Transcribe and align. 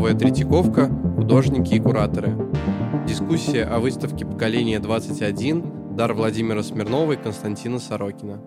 Новая 0.00 0.18
Третьяковка, 0.18 0.88
художники 1.14 1.74
и 1.74 1.78
кураторы. 1.78 2.34
Дискуссия 3.06 3.64
о 3.64 3.80
выставке 3.80 4.24
поколения 4.24 4.80
21 4.80 5.94
дар 5.94 6.14
Владимира 6.14 6.62
Смирнова 6.62 7.12
и 7.12 7.22
Константина 7.22 7.78
Сорокина. 7.78 8.42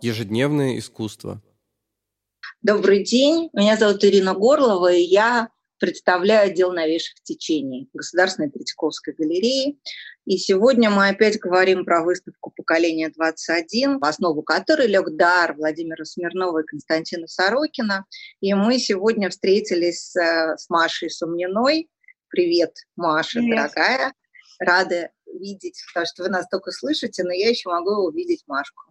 Ежедневное 0.00 0.78
искусство. 0.78 1.42
Добрый 2.62 3.02
день, 3.02 3.50
меня 3.52 3.76
зовут 3.76 4.04
Ирина 4.04 4.34
Горлова, 4.34 4.92
и 4.92 5.02
я 5.02 5.48
представляю 5.80 6.52
отдел 6.52 6.70
новейших 6.72 7.20
течений 7.24 7.88
Государственной 7.92 8.48
Третьяковской 8.48 9.12
галереи. 9.12 9.76
И 10.26 10.38
сегодня 10.38 10.88
мы 10.88 11.08
опять 11.08 11.38
говорим 11.38 11.84
про 11.84 12.02
выставку 12.02 12.50
«Поколение 12.56 13.10
21», 13.10 13.98
в 13.98 14.04
основу 14.04 14.42
которой 14.42 14.86
лег 14.86 15.10
дар 15.16 15.54
Владимира 15.54 16.04
Смирнова 16.06 16.60
и 16.60 16.66
Константина 16.66 17.26
Сорокина. 17.26 18.06
И 18.40 18.54
мы 18.54 18.78
сегодня 18.78 19.28
встретились 19.28 20.12
с, 20.12 20.16
с 20.56 20.70
Машей 20.70 21.10
Сумниной. 21.10 21.90
Привет, 22.28 22.74
Маша, 22.96 23.40
Привет. 23.40 23.56
дорогая. 23.56 24.14
Рада 24.58 25.10
видеть, 25.26 25.82
потому 25.92 26.06
что 26.06 26.22
вы 26.22 26.30
нас 26.30 26.48
только 26.48 26.70
слышите, 26.70 27.22
но 27.22 27.32
я 27.32 27.50
еще 27.50 27.68
могу 27.68 28.06
увидеть 28.06 28.44
Машку, 28.46 28.82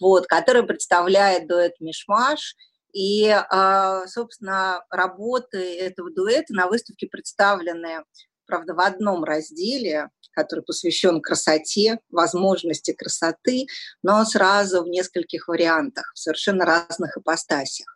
вот, 0.00 0.26
которая 0.26 0.62
представляет 0.62 1.48
дуэт 1.48 1.74
«Мишмаш», 1.80 2.54
и, 2.94 3.28
а, 3.28 4.06
собственно, 4.06 4.82
работы 4.90 5.58
этого 5.78 6.10
дуэта 6.10 6.54
на 6.54 6.68
выставке 6.68 7.06
представлены, 7.06 8.02
правда, 8.48 8.74
в 8.74 8.80
одном 8.80 9.22
разделе, 9.22 10.08
который 10.32 10.64
посвящен 10.64 11.20
красоте, 11.20 11.98
возможности 12.10 12.92
красоты, 12.92 13.66
но 14.02 14.24
сразу 14.24 14.82
в 14.82 14.88
нескольких 14.88 15.48
вариантах, 15.48 16.12
в 16.14 16.18
совершенно 16.18 16.64
разных 16.64 17.16
ипостасях. 17.16 17.86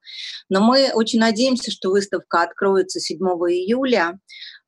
Но 0.48 0.60
мы 0.60 0.90
очень 0.92 1.20
надеемся, 1.20 1.70
что 1.70 1.90
выставка 1.90 2.42
откроется 2.42 3.00
7 3.00 3.18
июля, 3.18 4.18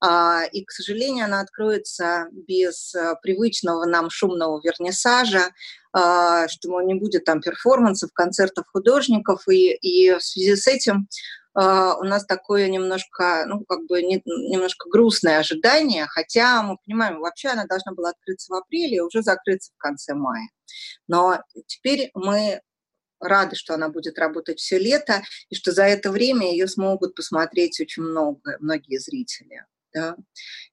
а, 0.00 0.44
и, 0.52 0.64
к 0.64 0.70
сожалению, 0.70 1.26
она 1.26 1.40
откроется 1.40 2.26
без 2.32 2.94
э, 2.94 3.14
привычного 3.22 3.86
нам 3.86 4.10
шумного 4.10 4.60
вернисажа, 4.62 5.50
а, 5.92 6.46
что 6.48 6.80
не 6.82 6.94
будет 6.94 7.24
там 7.24 7.40
перформансов, 7.40 8.10
концертов 8.12 8.66
художников, 8.72 9.48
и, 9.48 9.72
и 9.72 10.12
в 10.12 10.22
связи 10.22 10.56
с 10.56 10.66
этим 10.66 11.08
у 11.54 12.04
нас 12.04 12.24
такое 12.26 12.68
немножко, 12.68 13.44
ну, 13.46 13.64
как 13.64 13.86
бы 13.86 14.02
не, 14.02 14.20
немножко 14.24 14.88
грустное 14.88 15.38
ожидание, 15.38 16.06
хотя 16.06 16.62
мы 16.62 16.78
понимаем, 16.84 17.20
вообще 17.20 17.48
она 17.48 17.64
должна 17.66 17.92
была 17.92 18.10
открыться 18.10 18.52
в 18.52 18.56
апреле 18.56 18.96
и 18.96 19.00
уже 19.00 19.22
закрыться 19.22 19.72
в 19.72 19.78
конце 19.78 20.14
мая. 20.14 20.48
Но 21.06 21.40
теперь 21.66 22.10
мы 22.14 22.60
рады, 23.20 23.56
что 23.56 23.74
она 23.74 23.88
будет 23.88 24.18
работать 24.18 24.58
все 24.58 24.78
лето, 24.78 25.22
и 25.48 25.54
что 25.54 25.72
за 25.72 25.84
это 25.84 26.10
время 26.10 26.50
ее 26.50 26.66
смогут 26.66 27.14
посмотреть 27.14 27.80
очень 27.80 28.02
много, 28.02 28.56
многие 28.60 28.98
зрители. 28.98 29.64
Да. 29.94 30.16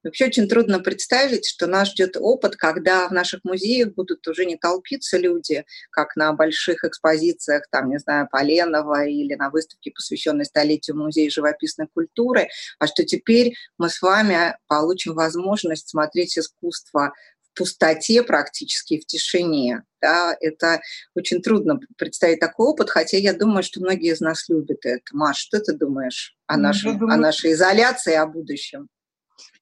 вообще 0.03 0.25
очень 0.25 0.47
трудно 0.47 0.79
представить, 0.79 1.47
что 1.47 1.67
нас 1.67 1.89
ждет 1.89 2.17
опыт, 2.17 2.55
когда 2.55 3.07
в 3.07 3.11
наших 3.11 3.43
музеях 3.43 3.93
будут 3.93 4.27
уже 4.27 4.45
не 4.45 4.57
толпиться 4.57 5.19
люди, 5.19 5.63
как 5.91 6.15
на 6.15 6.33
больших 6.33 6.83
экспозициях, 6.83 7.67
там, 7.69 7.89
не 7.89 7.99
знаю, 7.99 8.27
Поленова 8.31 9.05
или 9.05 9.35
на 9.35 9.51
выставке, 9.51 9.91
посвященной 9.91 10.45
столетию 10.45 10.97
Музея 10.97 11.29
живописной 11.29 11.87
культуры, 11.93 12.47
а 12.79 12.87
что 12.87 13.03
теперь 13.03 13.53
мы 13.77 13.89
с 13.89 14.01
вами 14.01 14.57
получим 14.67 15.13
возможность 15.13 15.89
смотреть 15.89 16.39
искусство 16.39 17.13
в 17.43 17.57
пустоте 17.57 18.23
практически, 18.23 18.99
в 18.99 19.05
тишине. 19.05 19.83
Да, 20.01 20.35
это 20.39 20.81
очень 21.13 21.43
трудно 21.43 21.79
представить 21.95 22.39
такой 22.39 22.69
опыт, 22.69 22.89
хотя 22.89 23.17
я 23.17 23.33
думаю, 23.33 23.61
что 23.61 23.81
многие 23.81 24.13
из 24.13 24.19
нас 24.19 24.49
любят 24.49 24.79
это. 24.83 25.03
Маш, 25.11 25.37
что 25.37 25.59
ты 25.59 25.73
думаешь 25.73 26.35
о, 26.47 26.57
ну, 26.57 26.63
нашем, 26.63 26.97
думаю... 26.97 27.13
о 27.13 27.17
нашей 27.17 27.51
изоляции, 27.51 28.15
о 28.15 28.25
будущем? 28.25 28.87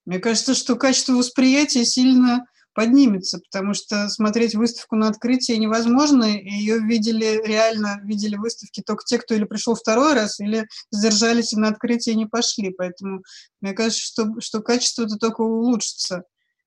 Мне 0.10 0.18
кажется, 0.18 0.56
что 0.56 0.76
качество 0.76 1.14
восприятия 1.14 1.86
сильно 1.86 2.44
поднимется, 2.74 3.38
потому 3.38 3.76
что 3.76 4.10
смотреть 4.10 4.56
выставку 4.56 4.96
на 4.96 5.08
открытии 5.08 5.54
невозможно, 5.54 6.24
ее 6.24 6.80
видели, 6.80 7.40
реально 7.46 8.02
видели 8.04 8.36
выставки 8.36 8.82
только 8.82 9.04
те, 9.06 9.20
кто 9.20 9.36
или 9.36 9.44
пришел 9.44 9.76
второй 9.76 10.16
раз, 10.16 10.40
или 10.40 10.68
задержались 10.90 11.54
и 11.54 11.58
на 11.58 11.68
открытие 11.68 12.16
не 12.16 12.26
пошли. 12.26 12.72
Поэтому 12.76 13.22
мне 13.62 13.74
кажется, 13.74 14.02
что, 14.02 14.34
что 14.40 14.62
качество 14.62 15.04
это 15.04 15.18
только 15.18 15.42
улучшится 15.42 16.24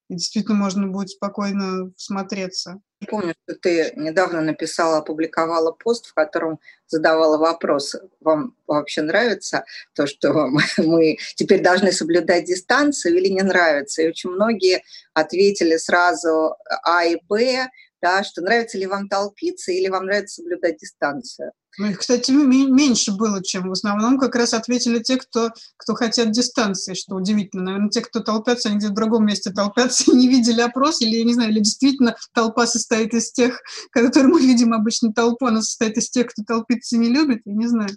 и 0.09 0.15
действительно 0.15 0.55
можно 0.55 0.87
будет 0.87 1.11
спокойно 1.11 1.91
смотреться. 1.97 2.81
Помню, 3.09 3.35
что 3.45 3.57
ты 3.57 3.93
недавно 3.97 4.41
написала, 4.41 4.99
опубликовала 4.99 5.73
пост, 5.73 6.07
в 6.07 6.15
котором 6.15 6.61
задавала 6.87 7.39
вопрос, 7.39 7.97
вам 8.21 8.55
вообще 8.67 9.03
нравится 9.03 9.65
то, 9.95 10.07
что 10.07 10.49
мы 10.79 11.17
теперь 11.35 11.63
должны 11.63 11.93
соблюдать 11.93 12.45
дистанцию 12.45 13.17
или 13.17 13.29
не 13.29 13.43
нравится? 13.43 14.03
И 14.03 14.09
очень 14.09 14.31
многие 14.31 14.83
ответили 15.15 15.77
сразу 15.77 16.57
А 16.85 17.05
и 17.05 17.19
Б, 17.29 17.69
да, 18.03 18.25
что 18.25 18.43
нравится 18.43 18.77
ли 18.77 18.87
вам 18.87 19.09
толпиться 19.09 19.73
или 19.73 19.89
вам 19.89 20.07
нравится 20.07 20.43
соблюдать 20.43 20.79
дистанцию. 20.79 21.53
Ну, 21.79 21.87
их, 21.87 22.01
кстати, 22.01 22.31
меньше 22.33 23.13
было, 23.13 23.43
чем 23.43 23.69
в 23.69 23.73
основном 23.73 24.19
как 24.19 24.35
раз 24.35 24.53
ответили 24.53 24.99
те, 24.99 25.17
кто, 25.17 25.51
кто 25.79 25.95
хотят 25.95 26.31
дистанции, 26.31 26.93
что 26.93 27.15
удивительно. 27.15 27.63
Наверное, 27.63 27.89
те, 27.89 28.03
кто 28.03 28.21
толпятся, 28.21 28.69
они 28.69 28.77
где-то 28.77 28.93
в 28.93 28.97
другом 28.97 29.25
месте 29.25 29.51
толпятся, 29.53 30.11
не 30.15 30.29
видели 30.29 30.61
опрос, 30.61 31.01
или, 31.01 31.17
я 31.17 31.25
не 31.25 31.33
знаю, 31.33 31.51
или 31.51 31.61
действительно 31.61 32.15
толпа 32.35 32.67
состоит 32.67 33.15
из 33.15 33.33
тех, 33.33 33.59
которые 33.93 34.29
мы 34.29 34.41
видим 34.41 34.75
обычно 34.75 35.15
толпу, 35.15 35.47
она 35.47 35.63
состоит 35.63 35.97
из 35.97 36.11
тех, 36.11 36.27
кто 36.27 36.43
толпиться 36.43 36.99
не 36.99 37.09
любит, 37.09 37.41
я 37.47 37.55
не 37.55 37.69
знаю. 37.69 37.91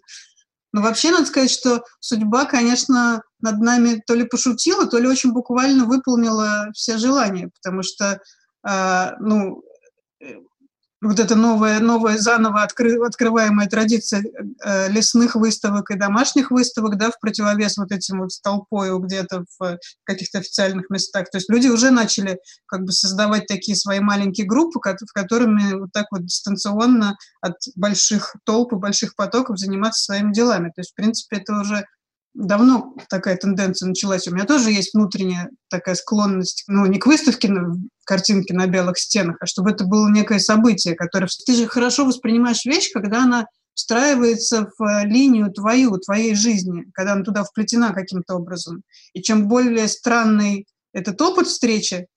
Но 0.72 0.82
вообще 0.82 1.12
надо 1.12 1.26
сказать, 1.26 1.52
что 1.52 1.84
судьба, 2.00 2.46
конечно, 2.46 3.24
над 3.40 3.60
нами 3.60 4.02
то 4.06 4.14
ли 4.14 4.26
пошутила, 4.26 4.86
то 4.86 4.98
ли 4.98 5.08
очень 5.08 5.32
буквально 5.32 5.86
выполнила 5.86 6.68
все 6.74 6.98
желания, 6.98 7.50
потому 7.62 7.82
что, 7.82 8.20
э, 8.68 9.12
ну, 9.20 9.64
вот 11.06 11.20
эта 11.20 11.36
новая, 11.36 11.80
новая 11.80 12.18
заново 12.18 12.64
откры, 12.64 13.00
открываемая 13.06 13.68
традиция 13.68 14.24
э, 14.64 14.90
лесных 14.90 15.36
выставок 15.36 15.92
и 15.92 15.98
домашних 15.98 16.52
выставок, 16.52 16.98
да, 16.98 17.12
в 17.12 17.20
противовес 17.20 17.78
вот 17.78 17.92
этим 17.92 18.22
вот 18.22 18.32
толпой 18.44 18.98
где-то 19.00 19.46
в 19.60 19.78
каких-то 20.04 20.40
официальных 20.40 20.90
местах. 20.90 21.30
То 21.30 21.38
есть 21.38 21.50
люди 21.50 21.68
уже 21.68 21.92
начали 21.92 22.40
как 22.66 22.84
бы 22.84 22.92
создавать 22.92 23.46
такие 23.48 23.76
свои 23.76 24.00
маленькие 24.00 24.48
группы, 24.48 24.80
в 24.80 25.14
которыми 25.14 25.74
вот 25.74 25.92
так 25.92 26.08
вот 26.12 26.26
дистанционно 26.26 27.18
от 27.42 27.56
больших 27.76 28.36
толп 28.44 28.74
и 28.74 28.78
больших 28.78 29.16
потоков 29.16 29.60
заниматься 29.60 30.04
своими 30.04 30.34
делами. 30.34 30.68
То 30.70 30.80
есть, 30.80 30.92
в 30.92 30.96
принципе, 30.96 31.38
это 31.38 31.60
уже 31.60 31.86
давно 32.36 32.96
такая 33.10 33.38
тенденция 33.38 33.88
началась. 33.88 34.28
У 34.28 34.34
меня 34.34 34.46
тоже 34.46 34.72
есть 34.72 34.94
внутренняя 34.94 35.50
такая 35.70 35.96
склонность, 35.96 36.64
ну, 36.68 36.86
не 36.86 37.00
к 37.00 37.08
выставке 37.08 37.50
на 37.50 37.76
картинки 38.06 38.52
на 38.54 38.68
белых 38.68 39.00
стенах, 39.00 39.38
а 39.40 39.46
чтобы 39.46 39.72
это 39.72 39.86
было 39.86 40.10
некое 40.10 40.40
событие, 40.40 40.96
которое... 40.96 41.28
Ты 41.46 41.56
же 41.56 41.68
хорошо 41.68 42.06
воспринимаешь 42.06 42.66
вещь, 42.66 42.92
когда 42.92 43.24
она 43.24 43.46
встраивается 43.74 44.70
в 44.78 44.84
э, 44.84 45.06
линию 45.06 45.52
твою, 45.52 45.98
твоей 45.98 46.36
жизни, 46.36 46.86
когда 46.94 47.14
она 47.14 47.24
туда 47.24 47.44
вплетена 47.44 47.94
каким-то 47.94 48.36
образом. 48.36 48.84
И 49.14 49.22
чем 49.22 49.48
более 49.48 49.88
странный 49.88 50.66
этот 50.94 51.22
опыт 51.22 51.48
встречи, 51.48 52.08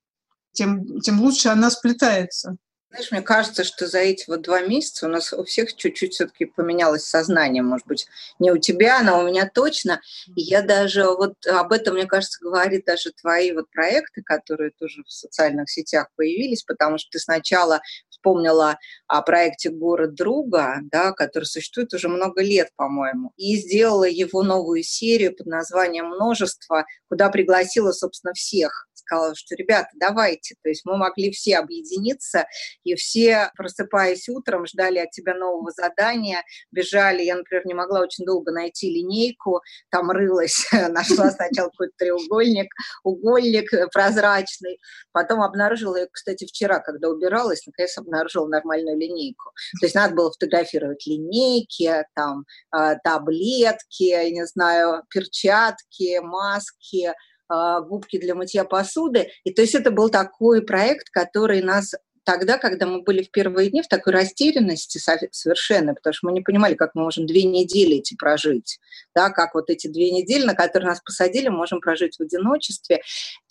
тем, 0.53 1.01
тем 1.01 1.21
лучше 1.21 1.49
она 1.49 1.71
сплетается. 1.71 2.57
Знаешь, 2.91 3.11
мне 3.13 3.21
кажется, 3.21 3.65
что 3.65 3.87
за 3.87 3.99
эти 3.99 4.25
вот 4.29 4.41
два 4.41 4.63
месяца 4.63 5.07
у 5.07 5.11
нас 5.11 5.35
у 5.35 5.45
всех 5.45 5.77
чуть-чуть 5.77 6.15
все-таки 6.15 6.47
поменялось 6.47 7.05
сознание. 7.05 7.63
Может 7.63 7.87
быть, 7.87 8.07
не 8.39 8.51
у 8.51 8.57
тебя, 8.57 9.03
но 9.03 9.21
у 9.21 9.27
меня 9.27 9.47
точно. 9.47 10.01
И 10.35 10.41
я 10.41 10.63
даже 10.63 11.05
вот 11.05 11.35
об 11.47 11.73
этом, 11.73 11.95
мне 11.97 12.07
кажется, 12.07 12.43
говорит 12.43 12.87
даже 12.87 13.13
твои 13.13 13.53
вот 13.53 13.71
проекты, 13.71 14.23
которые 14.23 14.71
тоже 14.71 15.03
в 15.07 15.13
социальных 15.13 15.69
сетях 15.69 16.09
появились, 16.17 16.63
потому 16.63 16.97
что 16.97 17.11
ты 17.11 17.19
сначала 17.19 17.83
вспомнила 18.09 18.79
о 19.07 19.21
проекте 19.21 19.69
«Город 19.69 20.15
друга», 20.15 20.79
да, 20.83 21.13
который 21.13 21.45
существует 21.45 21.93
уже 21.93 22.09
много 22.09 22.43
лет, 22.43 22.71
по-моему, 22.75 23.33
и 23.37 23.57
сделала 23.57 24.09
его 24.09 24.43
новую 24.43 24.83
серию 24.83 25.37
под 25.37 25.47
названием 25.47 26.07
«Множество», 26.07 26.87
куда 27.09 27.29
пригласила, 27.29 27.93
собственно, 27.93 28.33
всех 28.33 28.88
сказала, 29.09 29.35
что, 29.35 29.55
ребята, 29.55 29.89
давайте. 29.95 30.55
То 30.63 30.69
есть 30.69 30.85
мы 30.85 30.97
могли 30.97 31.31
все 31.31 31.59
объединиться, 31.59 32.47
и 32.85 32.95
все, 32.95 33.51
просыпаясь 33.57 34.29
утром, 34.29 34.67
ждали 34.67 34.99
от 34.99 35.11
тебя 35.11 35.35
нового 35.35 35.71
задания, 35.71 36.43
бежали. 36.71 37.23
Я, 37.23 37.37
например, 37.37 37.67
не 37.67 37.75
могла 37.75 38.01
очень 38.01 38.25
долго 38.25 38.53
найти 38.53 38.91
линейку, 38.91 39.61
там 39.91 40.11
рылась, 40.11 40.67
нашла 40.91 41.31
сначала 41.31 41.71
какой-то 41.71 41.95
треугольник, 41.99 42.69
угольник 43.03 43.71
прозрачный, 43.93 44.79
потом 45.13 45.43
обнаружила, 45.43 45.99
кстати, 46.13 46.47
вчера, 46.47 46.81
когда 46.81 47.09
убиралась, 47.09 47.67
наконец 47.67 47.97
обнаружила 47.99 48.47
нормальную 48.47 48.99
линейку. 48.99 49.51
То 49.81 49.87
есть 49.87 49.95
надо 49.95 50.15
было 50.15 50.31
фотографировать 50.31 51.07
линейки, 51.07 52.05
там, 52.15 52.45
а, 52.71 52.97
таблетки, 52.97 54.05
я 54.05 54.31
не 54.31 54.47
знаю, 54.47 55.03
перчатки, 55.11 56.19
маски, 56.21 57.13
губки 57.49 58.19
для 58.19 58.35
мытья 58.35 58.65
посуды. 58.65 59.31
И 59.45 59.53
то 59.53 59.63
есть 59.63 59.75
это 59.75 59.91
был 59.91 60.11
такой 60.11 60.63
проект, 60.63 61.11
который 61.11 61.63
нас 61.63 61.95
тогда, 62.25 62.59
когда 62.59 62.85
мы 62.85 63.01
были 63.01 63.23
в 63.23 63.31
первые 63.31 63.71
дни 63.71 63.81
в 63.81 63.89
такой 63.89 64.13
растерянности 64.13 64.99
совершенно, 65.31 65.95
потому 65.95 66.13
что 66.13 66.27
мы 66.27 66.35
не 66.35 66.43
понимали, 66.43 66.75
как 66.75 66.95
мы 66.95 67.05
можем 67.05 67.25
две 67.27 67.45
недели 67.45 67.97
эти 67.97 68.17
прожить, 68.17 68.81
да, 69.15 69.31
как 69.31 69.55
вот 69.55 69.71
эти 69.71 69.87
две 69.87 70.11
недели, 70.11 70.45
на 70.45 70.55
которые 70.55 70.91
нас 70.91 71.01
посадили, 71.01 71.49
можем 71.49 71.81
прожить 71.81 72.19
в 72.19 72.23
одиночестве. 72.23 73.01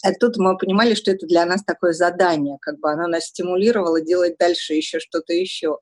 А 0.03 0.13
тут 0.13 0.37
мы 0.37 0.55
понимали, 0.59 0.93
что 0.93 1.09
это 1.09 1.25
для 1.25 1.47
нас 1.47 1.63
такое 1.63 1.93
задание, 1.93 2.59
как 2.61 2.79
бы 2.79 2.91
оно 2.91 3.07
нас 3.07 3.25
стимулировало 3.25 3.99
делать 3.99 4.37
дальше 4.37 4.75
еще 4.75 4.99
что-то 4.99 5.33
еще. 5.33 5.79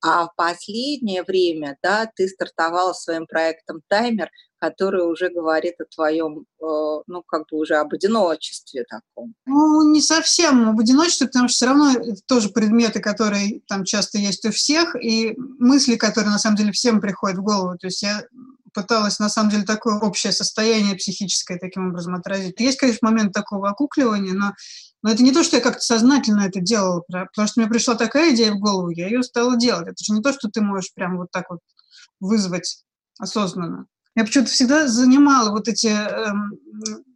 А 0.00 0.26
в 0.26 0.36
последнее 0.36 1.24
время, 1.24 1.76
да, 1.82 2.08
ты 2.14 2.28
стартовал 2.28 2.94
своим 2.94 3.26
проектом 3.26 3.82
«Таймер», 3.88 4.30
который 4.58 5.02
уже 5.10 5.30
говорит 5.30 5.74
о 5.80 5.84
твоем, 5.84 6.40
э, 6.60 6.64
ну, 7.06 7.22
как 7.26 7.48
бы 7.50 7.58
уже 7.58 7.76
об 7.76 7.92
одиночестве 7.94 8.84
таком. 8.84 9.34
Ну, 9.46 9.92
не 9.92 10.00
совсем 10.00 10.68
об 10.68 10.80
одиночестве, 10.80 11.28
потому 11.28 11.48
что 11.48 11.56
все 11.56 11.66
равно 11.66 11.92
это 11.92 12.20
тоже 12.26 12.48
предметы, 12.50 13.00
которые 13.00 13.60
там 13.68 13.84
часто 13.84 14.18
есть 14.18 14.44
у 14.44 14.50
всех, 14.50 14.96
и 14.96 15.34
мысли, 15.58 15.96
которые 15.96 16.30
на 16.30 16.38
самом 16.38 16.56
деле 16.56 16.72
всем 16.72 17.00
приходят 17.00 17.38
в 17.38 17.42
голову. 17.42 17.78
То 17.78 17.86
есть 17.86 18.02
я 18.02 18.24
пыталась, 18.74 19.18
на 19.18 19.28
самом 19.28 19.50
деле, 19.50 19.64
такое 19.64 19.98
общее 19.98 20.32
состояние 20.32 20.96
психическое 20.96 21.58
таким 21.58 21.88
образом 21.88 22.14
отразить. 22.14 22.60
Есть, 22.60 22.78
конечно, 22.78 23.08
момент 23.08 23.32
такого 23.32 23.68
окукливания, 23.68 24.34
но, 24.34 24.54
но 25.02 25.10
это 25.10 25.22
не 25.22 25.32
то, 25.32 25.42
что 25.42 25.56
я 25.56 25.62
как-то 25.62 25.80
сознательно 25.80 26.42
это 26.42 26.60
делала, 26.60 27.02
потому 27.08 27.48
что 27.48 27.60
мне 27.60 27.68
пришла 27.68 27.94
такая 27.94 28.34
идея 28.34 28.52
в 28.52 28.58
голову, 28.58 28.90
я 28.90 29.06
ее 29.06 29.22
стала 29.22 29.56
делать. 29.56 29.88
Это 29.88 30.04
же 30.04 30.12
не 30.12 30.22
то, 30.22 30.32
что 30.32 30.48
ты 30.48 30.60
можешь 30.60 30.92
прям 30.94 31.16
вот 31.18 31.30
так 31.30 31.50
вот 31.50 31.60
вызвать 32.20 32.84
осознанно. 33.18 33.86
Я 34.18 34.24
почему-то 34.24 34.50
всегда 34.50 34.88
занимала 34.88 35.50
вот 35.50 35.68
эти 35.68 35.86
э, 35.86 36.32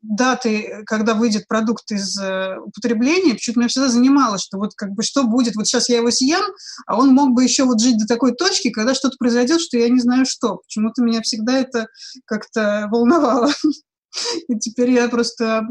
даты, 0.03 0.85
когда 0.87 1.15
выйдет 1.15 1.49
продукт 1.49 1.91
из 1.91 2.17
э, 2.17 2.57
употребления, 2.61 3.35
почему-то 3.35 3.59
меня 3.59 3.69
всегда 3.69 3.89
занимало, 3.89 4.39
что 4.39 4.57
вот 4.57 4.75
как 4.77 4.93
бы 4.93 5.03
что 5.03 5.25
будет, 5.25 5.57
вот 5.57 5.67
сейчас 5.67 5.89
я 5.89 5.97
его 5.97 6.13
съем, 6.13 6.45
а 6.87 6.97
он 6.97 7.09
мог 7.09 7.33
бы 7.33 7.43
еще 7.43 7.65
вот 7.65 7.81
жить 7.81 7.99
до 7.99 8.07
такой 8.07 8.37
точки, 8.37 8.71
когда 8.71 8.95
что-то 8.95 9.17
произойдет, 9.19 9.61
что 9.61 9.79
я 9.79 9.89
не 9.89 9.99
знаю 9.99 10.27
что. 10.27 10.59
Почему-то 10.59 11.03
меня 11.03 11.23
всегда 11.23 11.59
это 11.59 11.89
как-то 12.25 12.87
волновало. 12.89 13.51
И 14.47 14.57
теперь 14.61 14.93
я 14.93 15.09
просто 15.09 15.63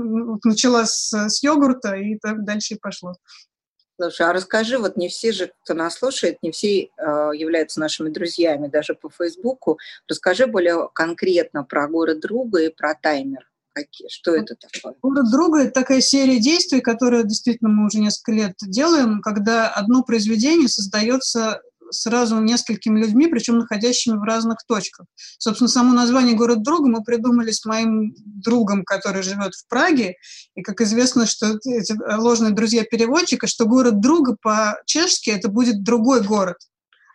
начала 0.43 0.85
с, 0.85 1.13
с 1.13 1.41
йогурта, 1.43 1.93
и 1.95 2.17
так 2.17 2.43
дальше 2.43 2.73
и 2.73 2.77
пошло. 2.77 3.13
Слушай, 4.01 4.27
а 4.27 4.33
расскажи, 4.33 4.79
вот 4.79 4.97
не 4.97 5.09
все 5.09 5.31
же, 5.31 5.51
кто 5.63 5.75
нас 5.75 5.95
слушает, 5.95 6.37
не 6.41 6.51
все 6.51 6.85
э, 6.85 6.87
являются 7.35 7.79
нашими 7.79 8.09
друзьями, 8.09 8.67
даже 8.67 8.95
по 8.95 9.11
Фейсбуку. 9.11 9.77
Расскажи 10.07 10.47
более 10.47 10.89
конкретно 10.93 11.63
про 11.63 11.87
город 11.87 12.19
друга 12.19 12.61
и 12.61 12.69
про 12.69 12.95
таймер. 12.95 13.47
Какие, 13.73 14.09
что 14.09 14.35
это 14.35 14.55
такое? 14.55 14.95
Город 15.03 15.31
друга– 15.31 15.59
это 15.61 15.71
такая 15.71 16.01
серия 16.01 16.39
действий, 16.39 16.81
которую 16.81 17.25
действительно 17.25 17.69
мы 17.69 17.85
уже 17.85 17.99
несколько 17.99 18.31
лет 18.31 18.55
делаем, 18.61 19.21
когда 19.21 19.69
одно 19.69 20.03
произведение 20.03 20.67
создается 20.67 21.61
сразу 21.91 22.39
несколькими 22.39 22.99
людьми, 22.99 23.27
причем 23.27 23.59
находящими 23.59 24.17
в 24.17 24.23
разных 24.23 24.57
точках. 24.67 25.05
Собственно, 25.37 25.67
само 25.67 25.93
название 25.93 26.35
«Город 26.35 26.63
друга» 26.63 26.89
мы 26.89 27.03
придумали 27.03 27.51
с 27.51 27.65
моим 27.65 28.13
другом, 28.15 28.83
который 28.83 29.23
живет 29.23 29.53
в 29.53 29.67
Праге. 29.67 30.15
И, 30.55 30.61
как 30.61 30.81
известно, 30.81 31.25
что 31.25 31.59
эти 31.65 31.95
ложные 32.17 32.51
друзья 32.51 32.83
переводчика, 32.83 33.47
что 33.47 33.65
город 33.65 33.99
друга 33.99 34.35
по-чешски 34.41 35.29
это 35.29 35.49
будет 35.49 35.83
другой 35.83 36.21
город 36.21 36.57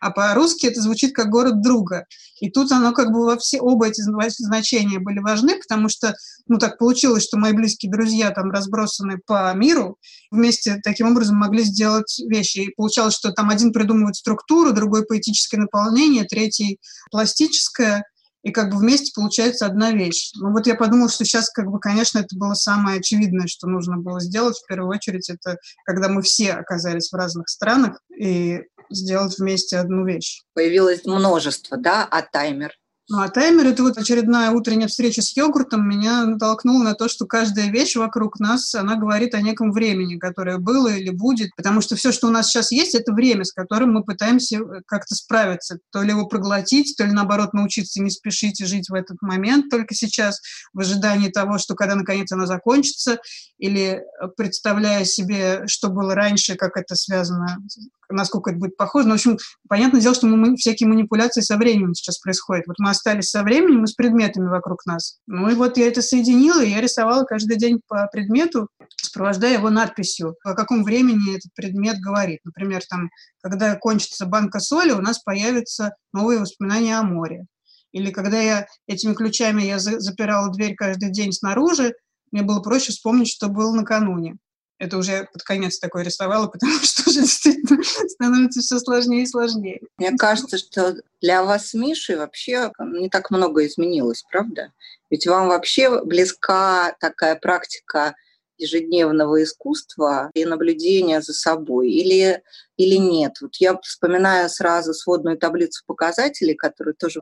а 0.00 0.10
по-русски 0.10 0.66
это 0.66 0.80
звучит 0.80 1.14
как 1.14 1.30
город 1.30 1.60
друга. 1.62 2.06
И 2.40 2.50
тут 2.50 2.70
оно 2.72 2.92
как 2.92 3.12
бы 3.12 3.24
во 3.24 3.36
все, 3.38 3.60
оба 3.60 3.88
эти 3.88 4.02
значения 4.02 4.98
были 4.98 5.20
важны, 5.20 5.58
потому 5.58 5.88
что, 5.88 6.14
ну, 6.46 6.58
так 6.58 6.78
получилось, 6.78 7.24
что 7.24 7.38
мои 7.38 7.52
близкие 7.52 7.90
друзья 7.90 8.30
там 8.30 8.50
разбросаны 8.50 9.18
по 9.26 9.52
миру, 9.54 9.98
вместе 10.30 10.80
таким 10.82 11.08
образом 11.08 11.36
могли 11.36 11.62
сделать 11.64 12.20
вещи. 12.28 12.58
И 12.58 12.74
получалось, 12.74 13.14
что 13.14 13.32
там 13.32 13.50
один 13.50 13.72
придумывает 13.72 14.16
структуру, 14.16 14.72
другой 14.72 15.04
поэтическое 15.06 15.60
наполнение, 15.60 16.24
третий 16.24 16.78
пластическое, 17.10 18.04
и 18.46 18.52
как 18.52 18.70
бы 18.70 18.78
вместе 18.78 19.10
получается 19.12 19.66
одна 19.66 19.90
вещь. 19.90 20.30
Ну 20.36 20.52
вот 20.52 20.68
я 20.68 20.76
подумала, 20.76 21.08
что 21.08 21.24
сейчас, 21.24 21.50
как 21.50 21.66
бы, 21.66 21.80
конечно, 21.80 22.20
это 22.20 22.36
было 22.36 22.54
самое 22.54 23.00
очевидное, 23.00 23.48
что 23.48 23.66
нужно 23.66 23.96
было 23.96 24.20
сделать. 24.20 24.56
В 24.56 24.66
первую 24.68 24.90
очередь, 24.90 25.28
это 25.28 25.56
когда 25.84 26.08
мы 26.08 26.22
все 26.22 26.52
оказались 26.52 27.10
в 27.10 27.16
разных 27.16 27.48
странах, 27.48 28.00
и 28.16 28.60
сделать 28.90 29.38
вместе 29.38 29.78
одну 29.78 30.04
вещь. 30.04 30.42
Появилось 30.54 31.04
множество, 31.04 31.76
да, 31.76 32.04
а 32.04 32.22
таймер? 32.22 32.72
Ну, 33.08 33.20
а 33.20 33.28
таймер– 33.28 33.66
это 33.68 33.84
вот 33.84 33.96
очередная 33.98 34.50
утренняя 34.50 34.88
встреча 34.88 35.22
с 35.22 35.36
йогуртом 35.36 35.88
меня 35.88 36.24
натолкнула 36.24 36.82
на 36.82 36.94
то, 36.94 37.08
что 37.08 37.24
каждая 37.24 37.70
вещь 37.70 37.94
вокруг 37.94 38.40
нас, 38.40 38.74
она 38.74 38.96
говорит 38.96 39.32
о 39.34 39.40
неком 39.40 39.70
времени, 39.70 40.18
которое 40.18 40.58
было 40.58 40.88
или 40.88 41.10
будет, 41.10 41.50
потому 41.56 41.80
что 41.80 41.94
все, 41.94 42.10
что 42.10 42.26
у 42.26 42.30
нас 42.30 42.48
сейчас 42.48 42.72
есть, 42.72 42.96
это 42.96 43.12
время, 43.12 43.44
с 43.44 43.52
которым 43.52 43.92
мы 43.92 44.02
пытаемся 44.02 44.56
э, 44.56 44.80
как-то 44.86 45.14
справиться, 45.14 45.78
то 45.92 46.02
ли 46.02 46.10
его 46.10 46.26
проглотить, 46.26 46.96
то 46.98 47.04
ли, 47.04 47.12
наоборот, 47.12 47.54
научиться 47.54 48.02
не 48.02 48.10
спешить 48.10 48.60
и 48.60 48.66
жить 48.66 48.88
в 48.88 48.94
этот 48.94 49.22
момент 49.22 49.70
только 49.70 49.94
сейчас, 49.94 50.40
в 50.72 50.80
ожидании 50.80 51.28
того, 51.28 51.58
что 51.58 51.76
когда, 51.76 51.94
наконец, 51.94 52.32
оно 52.32 52.46
закончится, 52.46 53.20
или 53.58 54.00
э, 54.00 54.28
представляя 54.36 55.04
себе, 55.04 55.62
что 55.68 55.90
было 55.90 56.16
раньше, 56.16 56.56
как 56.56 56.76
это 56.76 56.96
связано 56.96 57.58
насколько 58.08 58.50
это 58.50 58.58
будет 58.58 58.76
похоже. 58.76 59.08
Но, 59.08 59.14
в 59.14 59.16
общем, 59.16 59.38
понятное 59.68 60.00
дело, 60.00 60.14
что 60.14 60.26
мы, 60.26 60.56
всякие 60.56 60.88
манипуляции 60.88 61.40
со 61.40 61.56
временем 61.56 61.94
сейчас 61.94 62.18
происходят. 62.18 62.66
Вот 62.66 62.78
мы 62.78 62.90
остались 62.90 63.30
со 63.30 63.42
временем 63.42 63.84
и 63.84 63.86
с 63.86 63.94
предметами 63.94 64.48
вокруг 64.48 64.84
нас. 64.86 65.18
Ну 65.26 65.48
и 65.48 65.54
вот 65.54 65.76
я 65.76 65.88
это 65.88 66.02
соединила, 66.02 66.62
и 66.62 66.70
я 66.70 66.80
рисовала 66.80 67.24
каждый 67.24 67.56
день 67.56 67.80
по 67.86 68.08
предмету, 68.12 68.68
сопровождая 68.96 69.54
его 69.54 69.70
надписью, 69.70 70.36
о 70.44 70.54
каком 70.54 70.84
времени 70.84 71.36
этот 71.36 71.52
предмет 71.54 71.98
говорит. 71.98 72.40
Например, 72.44 72.82
там, 72.88 73.10
когда 73.42 73.74
кончится 73.76 74.26
банка 74.26 74.60
соли, 74.60 74.92
у 74.92 75.00
нас 75.00 75.18
появятся 75.18 75.94
новые 76.12 76.40
воспоминания 76.40 76.98
о 76.98 77.02
море. 77.02 77.46
Или 77.92 78.10
когда 78.10 78.40
я 78.40 78.66
этими 78.86 79.14
ключами 79.14 79.62
я 79.62 79.78
запирала 79.78 80.52
дверь 80.52 80.74
каждый 80.74 81.10
день 81.10 81.32
снаружи, 81.32 81.94
мне 82.32 82.42
было 82.42 82.60
проще 82.60 82.92
вспомнить, 82.92 83.30
что 83.30 83.48
было 83.48 83.74
накануне 83.74 84.36
это 84.78 84.98
уже 84.98 85.28
под 85.32 85.42
конец 85.42 85.78
такое 85.78 86.04
рисовала, 86.04 86.46
потому 86.52 86.72
что 86.80 87.08
уже 87.08 87.20
действительно 87.20 87.82
становится 87.82 88.60
все 88.60 88.78
сложнее 88.78 89.22
и 89.22 89.26
сложнее. 89.26 89.80
Мне 89.98 90.16
кажется, 90.16 90.58
что 90.58 90.96
для 91.20 91.44
вас 91.44 91.68
с 91.68 91.74
Мишей 91.74 92.16
вообще 92.16 92.70
не 92.78 93.08
так 93.08 93.30
много 93.30 93.66
изменилось, 93.66 94.24
правда? 94.30 94.72
Ведь 95.10 95.26
вам 95.26 95.48
вообще 95.48 96.02
близка 96.04 96.96
такая 97.00 97.36
практика 97.36 98.14
ежедневного 98.58 99.42
искусства 99.42 100.30
и 100.34 100.44
наблюдения 100.44 101.20
за 101.20 101.32
собой 101.32 101.90
или, 101.90 102.42
или 102.76 102.96
нет? 102.96 103.34
Вот 103.40 103.56
я 103.56 103.78
вспоминаю 103.78 104.48
сразу 104.48 104.94
сводную 104.94 105.38
таблицу 105.38 105.84
показателей, 105.86 106.54
которая 106.54 106.94
тоже 106.94 107.20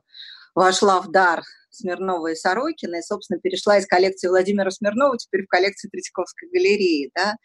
вошла 0.55 1.01
в 1.01 1.11
дар 1.11 1.43
Смирнова 1.75 2.29
и 2.29 2.35
Сорокина, 2.35 2.97
и, 2.97 3.03
собственно, 3.03 3.41
перешла 3.41 3.79
из 3.79 3.87
коллекции 3.87 4.29
Владимира 4.29 4.71
Смирнова 4.71 5.19
теперь 5.19 5.45
в 5.45 5.49
коллекцию 5.49 5.91
Третьяковской 5.91 6.49
галереи, 6.51 7.11
да, 7.15 7.37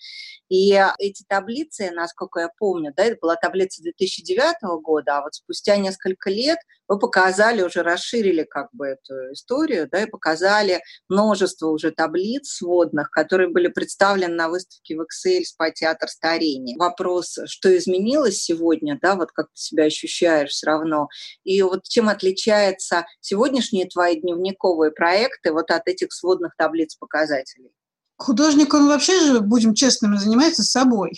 и 0.50 0.80
эти 1.00 1.24
таблицы, 1.28 1.92
насколько 1.92 2.40
я 2.40 2.50
помню, 2.58 2.94
да, 2.96 3.06
это 3.06 3.18
была 3.22 3.36
таблица 3.36 3.82
2009 3.84 4.82
года, 4.82 5.18
а 5.18 5.22
вот 5.24 5.36
спустя 5.36 5.78
несколько 5.78 6.30
лет 6.30 6.60
вы 6.90 6.98
показали, 6.98 7.62
уже 7.62 7.84
расширили 7.84 8.44
как 8.44 8.68
бы 8.74 8.88
эту 8.88 9.14
историю, 9.32 9.88
да, 9.90 10.04
и 10.04 10.10
показали 10.10 10.82
множество 11.08 11.68
уже 11.68 11.92
таблиц 11.92 12.50
сводных, 12.50 13.12
которые 13.12 13.50
были 13.50 13.68
представлены 13.68 14.34
на 14.34 14.50
выставке 14.50 14.98
в 14.98 15.02
Excel 15.02 15.44
по 15.58 15.70
театр 15.70 16.10
старения. 16.10 16.76
Вопрос, 16.78 17.38
что 17.46 17.76
изменилось 17.78 18.42
сегодня, 18.42 18.98
да, 19.02 19.16
вот 19.16 19.32
как 19.32 19.46
ты 19.54 19.62
себя 19.62 19.84
ощущаешь 19.86 20.50
все 20.50 20.66
равно, 20.66 21.08
и 21.44 21.62
вот 21.62 21.84
чем 21.84 22.10
отличается 22.10 23.06
сегодняшние 23.22 23.88
твои 23.88 24.20
дневниковые 24.20 24.92
проекты 24.92 25.54
вот 25.54 25.70
от 25.70 25.88
этих 25.88 26.12
сводных 26.12 26.56
таблиц 26.58 26.96
показателей? 26.96 27.70
Художник, 28.18 28.74
он 28.74 28.88
вообще 28.88 29.18
же, 29.22 29.40
будем 29.42 29.76
честными, 29.76 30.18
занимается 30.18 30.64
собой. 30.64 31.12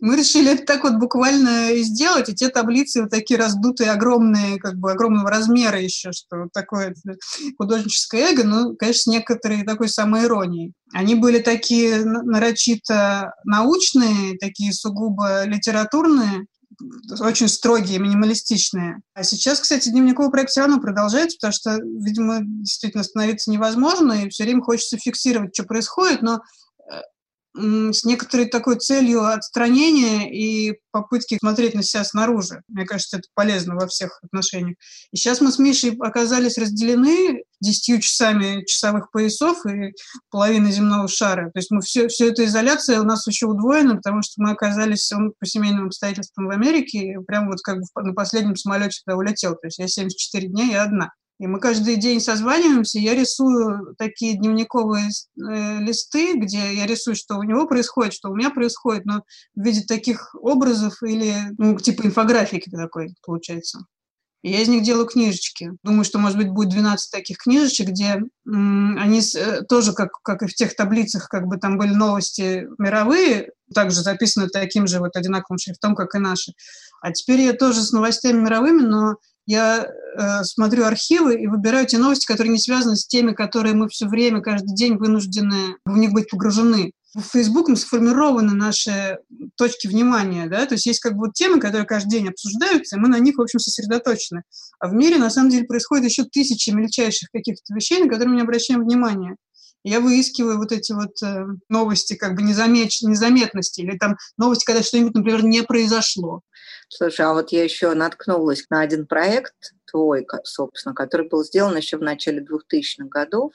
Мы 0.00 0.16
решили 0.16 0.52
это 0.52 0.64
так 0.64 0.84
вот 0.84 0.94
буквально 0.94 1.72
и 1.72 1.82
сделать, 1.82 2.28
и 2.28 2.34
те 2.34 2.48
таблицы 2.48 3.02
вот 3.02 3.10
такие 3.10 3.38
раздутые, 3.38 3.90
огромные, 3.90 4.58
как 4.58 4.76
бы 4.76 4.92
огромного 4.92 5.30
размера 5.30 5.80
еще, 5.80 6.12
что 6.12 6.48
такое 6.52 6.94
художническое 7.58 8.32
эго, 8.32 8.44
ну, 8.44 8.76
конечно, 8.76 9.02
с 9.02 9.06
некоторой 9.06 9.62
такой 9.62 9.88
самоиронией. 9.88 10.72
Они 10.92 11.14
были 11.14 11.38
такие 11.38 12.04
нарочито 12.04 13.34
научные, 13.44 14.38
такие 14.38 14.72
сугубо 14.72 15.44
литературные, 15.44 16.46
очень 17.20 17.48
строгие, 17.48 17.98
минималистичные. 17.98 19.00
А 19.14 19.22
сейчас, 19.22 19.60
кстати, 19.60 19.88
дневниковый 19.88 20.30
проект 20.30 20.50
все 20.50 20.60
равно 20.62 20.80
продолжается, 20.80 21.36
потому 21.36 21.52
что, 21.52 21.78
видимо, 21.82 22.40
действительно 22.42 23.02
остановиться 23.02 23.50
невозможно, 23.50 24.12
и 24.12 24.28
все 24.30 24.44
время 24.44 24.62
хочется 24.62 24.96
фиксировать, 24.96 25.54
что 25.54 25.64
происходит, 25.64 26.22
но 26.22 26.40
с 27.54 28.04
некоторой 28.04 28.46
такой 28.46 28.78
целью 28.78 29.24
отстранения 29.24 30.30
и 30.30 30.78
попытки 30.92 31.38
смотреть 31.40 31.74
на 31.74 31.82
себя 31.82 32.04
снаружи. 32.04 32.62
Мне 32.68 32.84
кажется, 32.84 33.18
это 33.18 33.28
полезно 33.34 33.74
во 33.74 33.86
всех 33.88 34.20
отношениях. 34.22 34.76
И 35.12 35.16
сейчас 35.16 35.40
мы 35.40 35.50
с 35.50 35.58
Мишей 35.58 35.96
оказались 36.00 36.58
разделены 36.58 37.42
десятью 37.60 38.00
часами 38.00 38.64
часовых 38.64 39.10
поясов 39.10 39.64
и 39.66 39.92
половиной 40.30 40.72
земного 40.72 41.08
шара. 41.08 41.50
То 41.50 41.58
есть 41.58 41.70
мы 41.70 41.80
все, 41.80 42.08
все 42.08 42.30
эта 42.30 42.44
изоляция 42.44 43.00
у 43.00 43.04
нас 43.04 43.26
еще 43.26 43.46
удвоена, 43.46 43.96
потому 43.96 44.22
что 44.22 44.34
мы 44.38 44.52
оказались 44.52 45.10
он 45.12 45.32
по 45.38 45.46
семейным 45.46 45.86
обстоятельствам 45.86 46.46
в 46.46 46.50
Америке, 46.50 46.98
и 46.98 47.18
прямо 47.26 47.48
вот 47.48 47.60
как 47.62 47.78
бы 47.78 48.02
на 48.02 48.14
последнем 48.14 48.56
самолете, 48.56 49.02
когда 49.04 49.18
улетел. 49.18 49.52
То 49.52 49.66
есть 49.66 49.78
я 49.78 49.88
74 49.88 50.48
дня, 50.48 50.64
я 50.64 50.82
одна. 50.84 51.10
И 51.40 51.46
мы 51.46 51.58
каждый 51.58 51.96
день 51.96 52.20
созваниваемся, 52.20 52.98
я 52.98 53.14
рисую 53.14 53.94
такие 53.96 54.36
дневниковые 54.36 55.06
э, 55.08 55.78
листы, 55.78 56.34
где 56.34 56.74
я 56.74 56.86
рисую, 56.86 57.16
что 57.16 57.38
у 57.38 57.42
него 57.42 57.66
происходит, 57.66 58.12
что 58.12 58.28
у 58.28 58.36
меня 58.36 58.50
происходит, 58.50 59.06
но 59.06 59.24
в 59.54 59.64
виде 59.64 59.80
таких 59.80 60.34
образов 60.34 61.02
или, 61.02 61.34
ну, 61.56 61.78
типа 61.78 62.02
инфографики 62.02 62.68
такой 62.68 63.14
получается. 63.24 63.86
Я 64.42 64.62
из 64.62 64.68
них 64.68 64.82
делаю 64.82 65.06
книжечки. 65.06 65.72
Думаю, 65.82 66.04
что, 66.04 66.18
может 66.18 66.38
быть, 66.38 66.48
будет 66.48 66.70
12 66.70 67.10
таких 67.10 67.36
книжечек, 67.38 67.88
где 67.88 68.22
м, 68.46 68.96
они 68.98 69.20
с, 69.20 69.34
э, 69.34 69.62
тоже, 69.68 69.92
как, 69.92 70.12
как 70.22 70.42
и 70.42 70.46
в 70.46 70.54
тех 70.54 70.74
таблицах, 70.74 71.28
как 71.28 71.46
бы 71.46 71.58
там 71.58 71.76
были 71.76 71.92
новости 71.92 72.66
мировые, 72.78 73.50
также 73.74 74.00
записаны 74.00 74.48
таким 74.48 74.86
же 74.86 74.98
вот 74.98 75.14
одинаковым 75.14 75.58
шрифтом, 75.58 75.94
как 75.94 76.14
и 76.14 76.18
наши. 76.18 76.52
А 77.02 77.12
теперь 77.12 77.40
я 77.40 77.52
тоже 77.52 77.82
с 77.82 77.92
новостями 77.92 78.40
мировыми, 78.40 78.82
но 78.82 79.16
я 79.46 79.84
э, 79.84 80.44
смотрю 80.44 80.84
архивы 80.84 81.34
и 81.34 81.46
выбираю 81.46 81.86
те 81.86 81.98
новости, 81.98 82.26
которые 82.26 82.52
не 82.52 82.58
связаны 82.58 82.96
с 82.96 83.06
теми, 83.06 83.32
которые 83.32 83.74
мы 83.74 83.88
все 83.88 84.06
время, 84.06 84.40
каждый 84.40 84.74
день 84.74 84.96
вынуждены 84.96 85.76
в 85.84 85.98
них 85.98 86.12
быть 86.12 86.30
погружены. 86.30 86.92
В 87.14 87.22
Фейсбуком 87.22 87.74
сформированы 87.74 88.54
наши 88.54 89.18
точки 89.56 89.88
внимания, 89.88 90.46
да, 90.46 90.64
то 90.66 90.74
есть 90.74 90.86
есть 90.86 91.00
как 91.00 91.14
бы 91.14 91.26
вот 91.26 91.34
темы, 91.34 91.58
которые 91.58 91.84
каждый 91.84 92.10
день 92.10 92.28
обсуждаются, 92.28 92.96
и 92.96 92.98
мы 93.00 93.08
на 93.08 93.18
них, 93.18 93.36
в 93.36 93.42
общем, 93.42 93.58
сосредоточены. 93.58 94.44
А 94.78 94.86
в 94.86 94.92
мире, 94.92 95.18
на 95.18 95.28
самом 95.28 95.50
деле, 95.50 95.66
происходит 95.66 96.04
еще 96.04 96.24
тысячи 96.24 96.70
мельчайших 96.70 97.30
каких-то 97.30 97.74
вещей, 97.74 98.00
на 98.00 98.08
которые 98.08 98.28
мы 98.28 98.36
не 98.36 98.42
обращаем 98.42 98.84
внимания. 98.84 99.36
Я 99.82 100.00
выискиваю 100.00 100.58
вот 100.58 100.72
эти 100.72 100.92
вот 100.92 101.22
э, 101.22 101.46
новости 101.68 102.14
как 102.14 102.36
бы 102.36 102.42
незамеч... 102.42 103.02
незаметности 103.02 103.80
или 103.80 103.96
там 103.96 104.16
новости, 104.36 104.66
когда 104.66 104.82
что-нибудь, 104.82 105.14
например, 105.14 105.42
не 105.42 105.62
произошло. 105.62 106.42
Слушай, 106.88 107.26
а 107.26 107.32
вот 107.32 107.50
я 107.50 107.64
еще 107.64 107.94
наткнулась 107.94 108.66
на 108.68 108.82
один 108.82 109.06
проект 109.06 109.54
твой, 109.90 110.26
собственно, 110.44 110.94
который 110.94 111.28
был 111.28 111.44
сделан 111.44 111.76
еще 111.76 111.96
в 111.96 112.02
начале 112.02 112.44
2000-х 112.44 113.08
годов. 113.08 113.52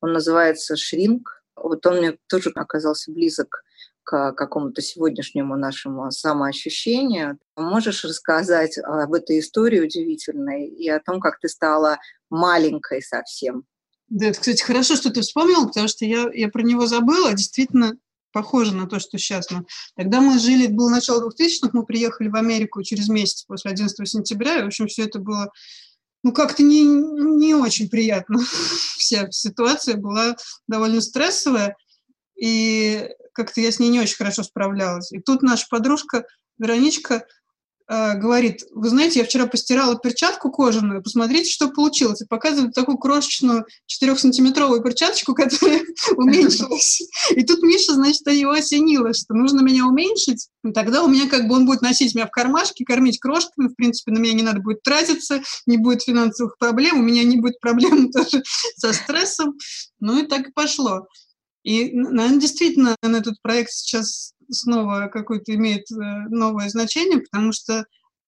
Он 0.00 0.12
называется 0.12 0.76
«Шринк». 0.76 1.41
Вот 1.56 1.84
он 1.86 1.98
мне 1.98 2.18
тоже 2.28 2.50
оказался 2.54 3.12
близок 3.12 3.62
к 4.04 4.32
какому-то 4.32 4.82
сегодняшнему 4.82 5.56
нашему 5.56 6.10
самоощущению. 6.10 7.38
Можешь 7.56 8.04
рассказать 8.04 8.78
об 8.78 9.14
этой 9.14 9.38
истории 9.38 9.80
удивительной 9.80 10.66
и 10.66 10.88
о 10.88 11.00
том, 11.00 11.20
как 11.20 11.38
ты 11.38 11.48
стала 11.48 11.98
маленькой 12.30 13.02
совсем? 13.02 13.64
Да, 14.08 14.26
это, 14.26 14.40
кстати, 14.40 14.62
хорошо, 14.62 14.96
что 14.96 15.10
ты 15.10 15.20
вспомнил, 15.20 15.66
потому 15.66 15.88
что 15.88 16.04
я, 16.04 16.28
я 16.34 16.48
про 16.48 16.62
него 16.62 16.86
забыла. 16.86 17.32
Действительно, 17.32 17.96
похоже 18.32 18.74
на 18.74 18.86
то, 18.86 18.98
что 18.98 19.18
сейчас. 19.18 19.50
Но 19.50 19.64
тогда 19.96 20.20
мы 20.20 20.38
жили, 20.38 20.66
было 20.66 20.90
начало 20.90 21.30
2000-х, 21.30 21.70
мы 21.72 21.84
приехали 21.84 22.28
в 22.28 22.36
Америку 22.36 22.82
через 22.82 23.08
месяц 23.08 23.44
после 23.44 23.70
11 23.70 24.08
сентября, 24.08 24.58
и, 24.58 24.62
в 24.62 24.66
общем, 24.66 24.88
все 24.88 25.04
это 25.04 25.18
было 25.18 25.52
ну, 26.22 26.32
как-то 26.32 26.62
не, 26.62 26.84
не 26.84 27.54
очень 27.54 27.88
приятно. 27.88 28.38
Вся 28.98 29.30
ситуация 29.30 29.96
была 29.96 30.36
довольно 30.68 31.00
стрессовая, 31.00 31.76
и 32.40 33.08
как-то 33.32 33.60
я 33.60 33.72
с 33.72 33.78
ней 33.78 33.88
не 33.88 34.00
очень 34.00 34.16
хорошо 34.16 34.42
справлялась. 34.42 35.12
И 35.12 35.20
тут 35.20 35.42
наша 35.42 35.66
подружка 35.68 36.24
Вероничка 36.58 37.26
говорит, 37.88 38.64
вы 38.72 38.88
знаете, 38.88 39.20
я 39.20 39.24
вчера 39.24 39.46
постирала 39.46 39.98
перчатку 39.98 40.50
кожаную, 40.50 41.02
посмотрите, 41.02 41.50
что 41.50 41.68
получилось. 41.68 42.22
И 42.22 42.26
показывает 42.26 42.74
такую 42.74 42.98
крошечную 42.98 43.66
4-сантиметровую 43.88 44.82
перчаточку, 44.82 45.34
которая 45.34 45.82
уменьшилась. 46.16 47.02
И 47.30 47.42
тут 47.44 47.62
Миша, 47.62 47.94
значит, 47.94 48.26
его 48.28 48.52
осенило, 48.52 49.12
что 49.12 49.34
нужно 49.34 49.60
меня 49.60 49.86
уменьшить. 49.86 50.48
И 50.64 50.72
тогда 50.72 51.02
у 51.02 51.08
меня 51.08 51.28
как 51.28 51.48
бы 51.48 51.54
он 51.54 51.66
будет 51.66 51.82
носить 51.82 52.14
меня 52.14 52.26
в 52.26 52.30
кармашке, 52.30 52.84
кормить 52.84 53.18
крошками, 53.18 53.68
в 53.68 53.74
принципе, 53.74 54.12
на 54.12 54.18
меня 54.18 54.34
не 54.34 54.42
надо 54.42 54.60
будет 54.60 54.82
тратиться, 54.82 55.42
не 55.66 55.76
будет 55.76 56.02
финансовых 56.02 56.56
проблем, 56.58 57.00
у 57.00 57.02
меня 57.02 57.24
не 57.24 57.40
будет 57.40 57.60
проблем 57.60 58.10
тоже 58.12 58.42
со 58.76 58.92
стрессом. 58.92 59.56
Ну 60.00 60.22
и 60.22 60.26
так 60.26 60.48
и 60.48 60.52
пошло. 60.52 61.06
И, 61.62 61.92
наверное, 61.92 62.40
действительно, 62.40 62.96
этот 63.02 63.40
проект 63.40 63.70
сейчас 63.70 64.31
снова 64.50 65.08
какое-то 65.12 65.54
имеет 65.54 65.90
э, 65.90 65.94
новое 66.28 66.68
значение, 66.68 67.20
потому 67.20 67.52
что 67.52 67.84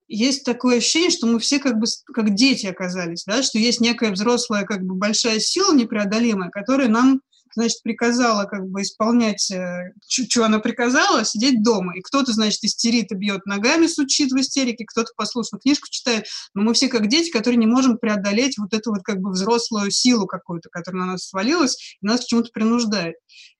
есть 0.06 0.44
такое 0.44 0.78
ощущение, 0.78 1.11
что 1.11 1.26
мы 1.26 1.38
все 1.38 1.59
как 1.59 1.78
бы 1.78 1.87
как 2.12 2.35
дети 2.35 2.66
оказались, 2.66 3.25
да, 3.26 3.42
что 3.42 3.59
есть 3.59 3.80
некая 3.80 4.12
взрослая 4.12 4.64
как 4.64 4.83
бы 4.83 4.94
большая 4.94 5.40
сила 5.40 5.75
непреодолимая, 5.75 6.50
которая 6.50 6.88
нам 6.88 7.21
значит, 7.54 7.83
приказала 7.83 8.44
как 8.44 8.66
бы 8.68 8.83
исполнять, 8.83 9.50
э, 9.50 9.92
что 10.09 10.44
она 10.44 10.59
приказала, 10.59 11.25
сидеть 11.25 11.62
дома. 11.62 11.97
И 11.97 12.02
кто-то, 12.02 12.33
значит, 12.33 12.62
истерит 12.64 13.12
и 13.12 13.14
бьет 13.14 13.47
ногами, 13.47 13.87
сучит 13.87 14.33
в 14.33 14.37
истерике, 14.40 14.85
кто-то 14.85 15.12
послушно 15.16 15.59
книжку 15.59 15.88
читает. 15.90 16.26
Но 16.54 16.62
мы 16.62 16.75
все 16.75 16.88
как 16.88 17.09
дети, 17.09 17.30
которые 17.30 17.59
не 17.59 17.66
можем 17.66 17.99
преодолеть 17.99 18.59
вот 18.59 18.75
эту 18.75 18.90
вот 18.90 19.02
как 19.02 19.21
бы 19.21 19.30
взрослую 19.30 19.90
силу 19.90 20.26
какую-то, 20.26 20.68
которая 20.71 21.04
на 21.04 21.12
нас 21.12 21.28
свалилась 21.28 21.97
и 22.00 22.06
нас 22.06 22.25
к 22.25 22.26
чему-то 22.26 22.50
принуждает. 22.52 23.16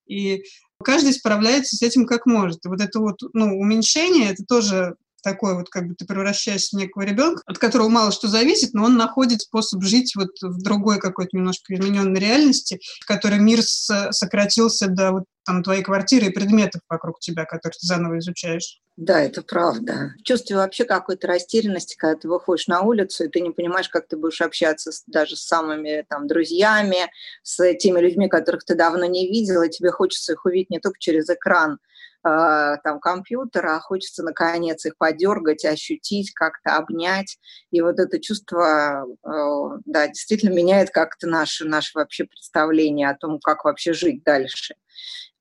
И 0.07 0.43
каждый 0.85 1.13
справляется 1.13 1.77
с 1.77 1.83
этим 1.83 2.07
как 2.07 2.27
может. 2.27 2.65
И 2.65 2.69
вот 2.69 2.81
это 2.81 3.01
вот 3.01 3.21
ну, 3.33 3.59
уменьшение, 3.59 4.31
это 4.31 4.45
тоже 4.45 4.95
такой 5.25 5.57
вот, 5.57 5.69
как 5.71 5.89
бы 5.89 5.95
ты 5.95 6.07
превращаешься 6.07 6.77
в 6.77 6.79
некого 6.79 7.03
ребенка, 7.03 7.43
от 7.47 7.59
которого 7.59 7.89
мало 7.89 8.13
что 8.13 8.29
зависит, 8.29 8.75
но 8.75 8.85
он 8.85 8.97
находит 8.97 9.41
способ 9.41 9.83
жить 9.83 10.15
вот 10.15 10.31
в 10.41 10.63
другой 10.63 11.01
какой-то 11.01 11.37
немножко 11.37 11.75
измененной 11.75 12.21
реальности, 12.21 12.79
в 13.01 13.07
которой 13.07 13.41
мир 13.41 13.63
сократился 13.63 14.89
до 14.89 15.13
вот 15.13 15.25
там 15.45 15.63
твоей 15.63 15.83
квартиры 15.83 16.27
и 16.27 16.33
предметов 16.33 16.81
вокруг 16.89 17.21
тебя, 17.21 17.45
которые 17.45 17.77
ты 17.79 17.87
заново 17.87 18.19
изучаешь. 18.19 18.81
Да, 18.97 19.21
это 19.21 19.43
правда. 19.43 20.13
Чувствую 20.23 20.59
вообще 20.59 20.85
какой-то 20.85 21.27
растерянности, 21.27 21.97
когда 21.97 22.17
ты 22.19 22.29
выходишь 22.29 22.69
на 22.69 22.83
улицу, 22.83 23.25
и 23.25 23.29
ты 23.29 23.41
не 23.41 23.51
понимаешь, 23.51 23.89
как 23.89 24.07
ты 24.07 24.17
будешь 24.17 24.41
общаться 24.41 24.93
с, 24.93 25.03
даже 25.07 25.37
с 25.37 25.45
самыми 25.45 26.05
там 26.09 26.29
друзьями, 26.29 27.11
с 27.43 27.75
теми 27.75 28.01
людьми, 28.01 28.29
которых 28.29 28.65
ты 28.65 28.77
давно 28.77 29.05
не 29.05 29.29
видела, 29.29 29.65
и 29.65 29.71
тебе 29.71 29.91
хочется 29.91 30.33
их 30.33 30.45
увидеть 30.45 30.71
не 30.71 30.79
только 30.79 30.99
через 31.01 31.29
экран, 31.29 31.79
там 32.25 33.01
компьютера, 33.01 33.77
а 33.77 33.81
хочется 33.81 34.23
наконец 34.23 34.87
их 34.87 34.97
подергать, 34.97 35.65
ощутить, 35.65 36.33
как-то 36.33 36.77
обнять. 36.77 37.39
И 37.71 37.83
вот 37.83 37.99
это 37.99 38.19
чувство, 38.19 39.05
э, 39.05 39.81
да, 39.85 40.09
действительно 40.09 40.55
меняет 40.55 40.91
как-то 40.91 41.27
наше, 41.27 41.67
наше 41.67 41.91
вообще 41.95 42.25
представление 42.25 43.11
о 43.11 43.17
том, 43.17 43.39
как 43.41 43.65
вообще 43.65 43.93
жить 43.93 44.25
дальше. 44.25 44.75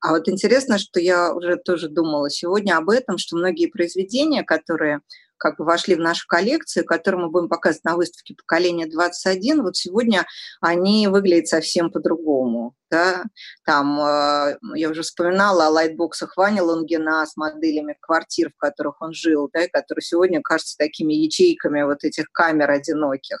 А 0.00 0.10
вот 0.10 0.28
интересно, 0.28 0.78
что 0.78 1.00
я 1.00 1.32
уже 1.32 1.56
тоже 1.56 1.88
думала 1.88 2.28
сегодня 2.28 2.76
об 2.76 2.90
этом, 2.90 3.16
что 3.16 3.36
многие 3.36 3.68
произведения, 3.68 4.42
которые 4.42 5.00
как 5.38 5.56
бы 5.56 5.64
вошли 5.64 5.94
в 5.94 6.00
нашу 6.00 6.26
коллекцию, 6.26 6.84
которую 6.84 7.24
мы 7.24 7.30
будем 7.30 7.48
показывать 7.48 7.84
на 7.84 7.96
выставке 7.96 8.34
поколения 8.34 8.86
21, 8.86 9.62
вот 9.62 9.76
сегодня 9.76 10.26
они 10.60 11.08
выглядят 11.08 11.48
совсем 11.48 11.90
по-другому. 11.90 12.74
Да? 12.94 13.24
Там, 13.64 13.98
э, 13.98 14.56
я 14.76 14.88
уже 14.88 15.02
вспоминала 15.02 15.66
о 15.66 15.70
лайтбоксах 15.70 16.36
Вани 16.36 16.60
Лунгина 16.60 17.26
с 17.26 17.36
моделями 17.36 17.96
квартир, 18.00 18.52
в 18.54 18.56
которых 18.56 19.02
он 19.02 19.12
жил, 19.12 19.50
да, 19.52 19.66
которые 19.66 20.04
сегодня 20.04 20.40
кажутся 20.40 20.76
такими 20.78 21.12
ячейками 21.12 21.82
вот 21.82 22.04
этих 22.04 22.30
камер 22.30 22.70
одиноких. 22.70 23.38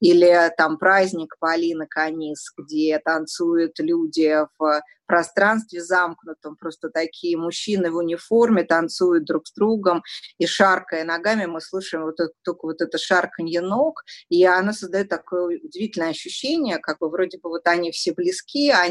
Или 0.00 0.52
там 0.58 0.76
праздник 0.76 1.34
Полины 1.38 1.86
Канис, 1.88 2.52
где 2.58 3.00
танцуют 3.02 3.78
люди 3.78 4.36
в 4.58 4.82
пространстве 5.10 5.82
замкнутом, 5.82 6.54
просто 6.54 6.88
такие 6.88 7.36
мужчины 7.36 7.90
в 7.90 7.96
униформе 7.96 8.62
танцуют 8.62 9.24
друг 9.24 9.48
с 9.48 9.52
другом, 9.52 10.04
и 10.38 10.46
шаркая 10.46 11.02
ногами 11.02 11.46
мы 11.46 11.60
слышим 11.60 12.02
вот 12.02 12.20
это, 12.20 12.32
только 12.44 12.66
вот 12.66 12.80
это 12.80 12.96
шарканье 12.96 13.60
ног, 13.60 14.04
и 14.28 14.44
она 14.44 14.72
создает 14.72 15.08
такое 15.08 15.58
удивительное 15.58 16.10
ощущение, 16.10 16.78
как 16.78 17.00
бы 17.00 17.10
вроде 17.10 17.38
бы 17.38 17.48
вот 17.48 17.66
они 17.66 17.90
все 17.90 18.12
близки, 18.12 18.70
они, 18.70 18.89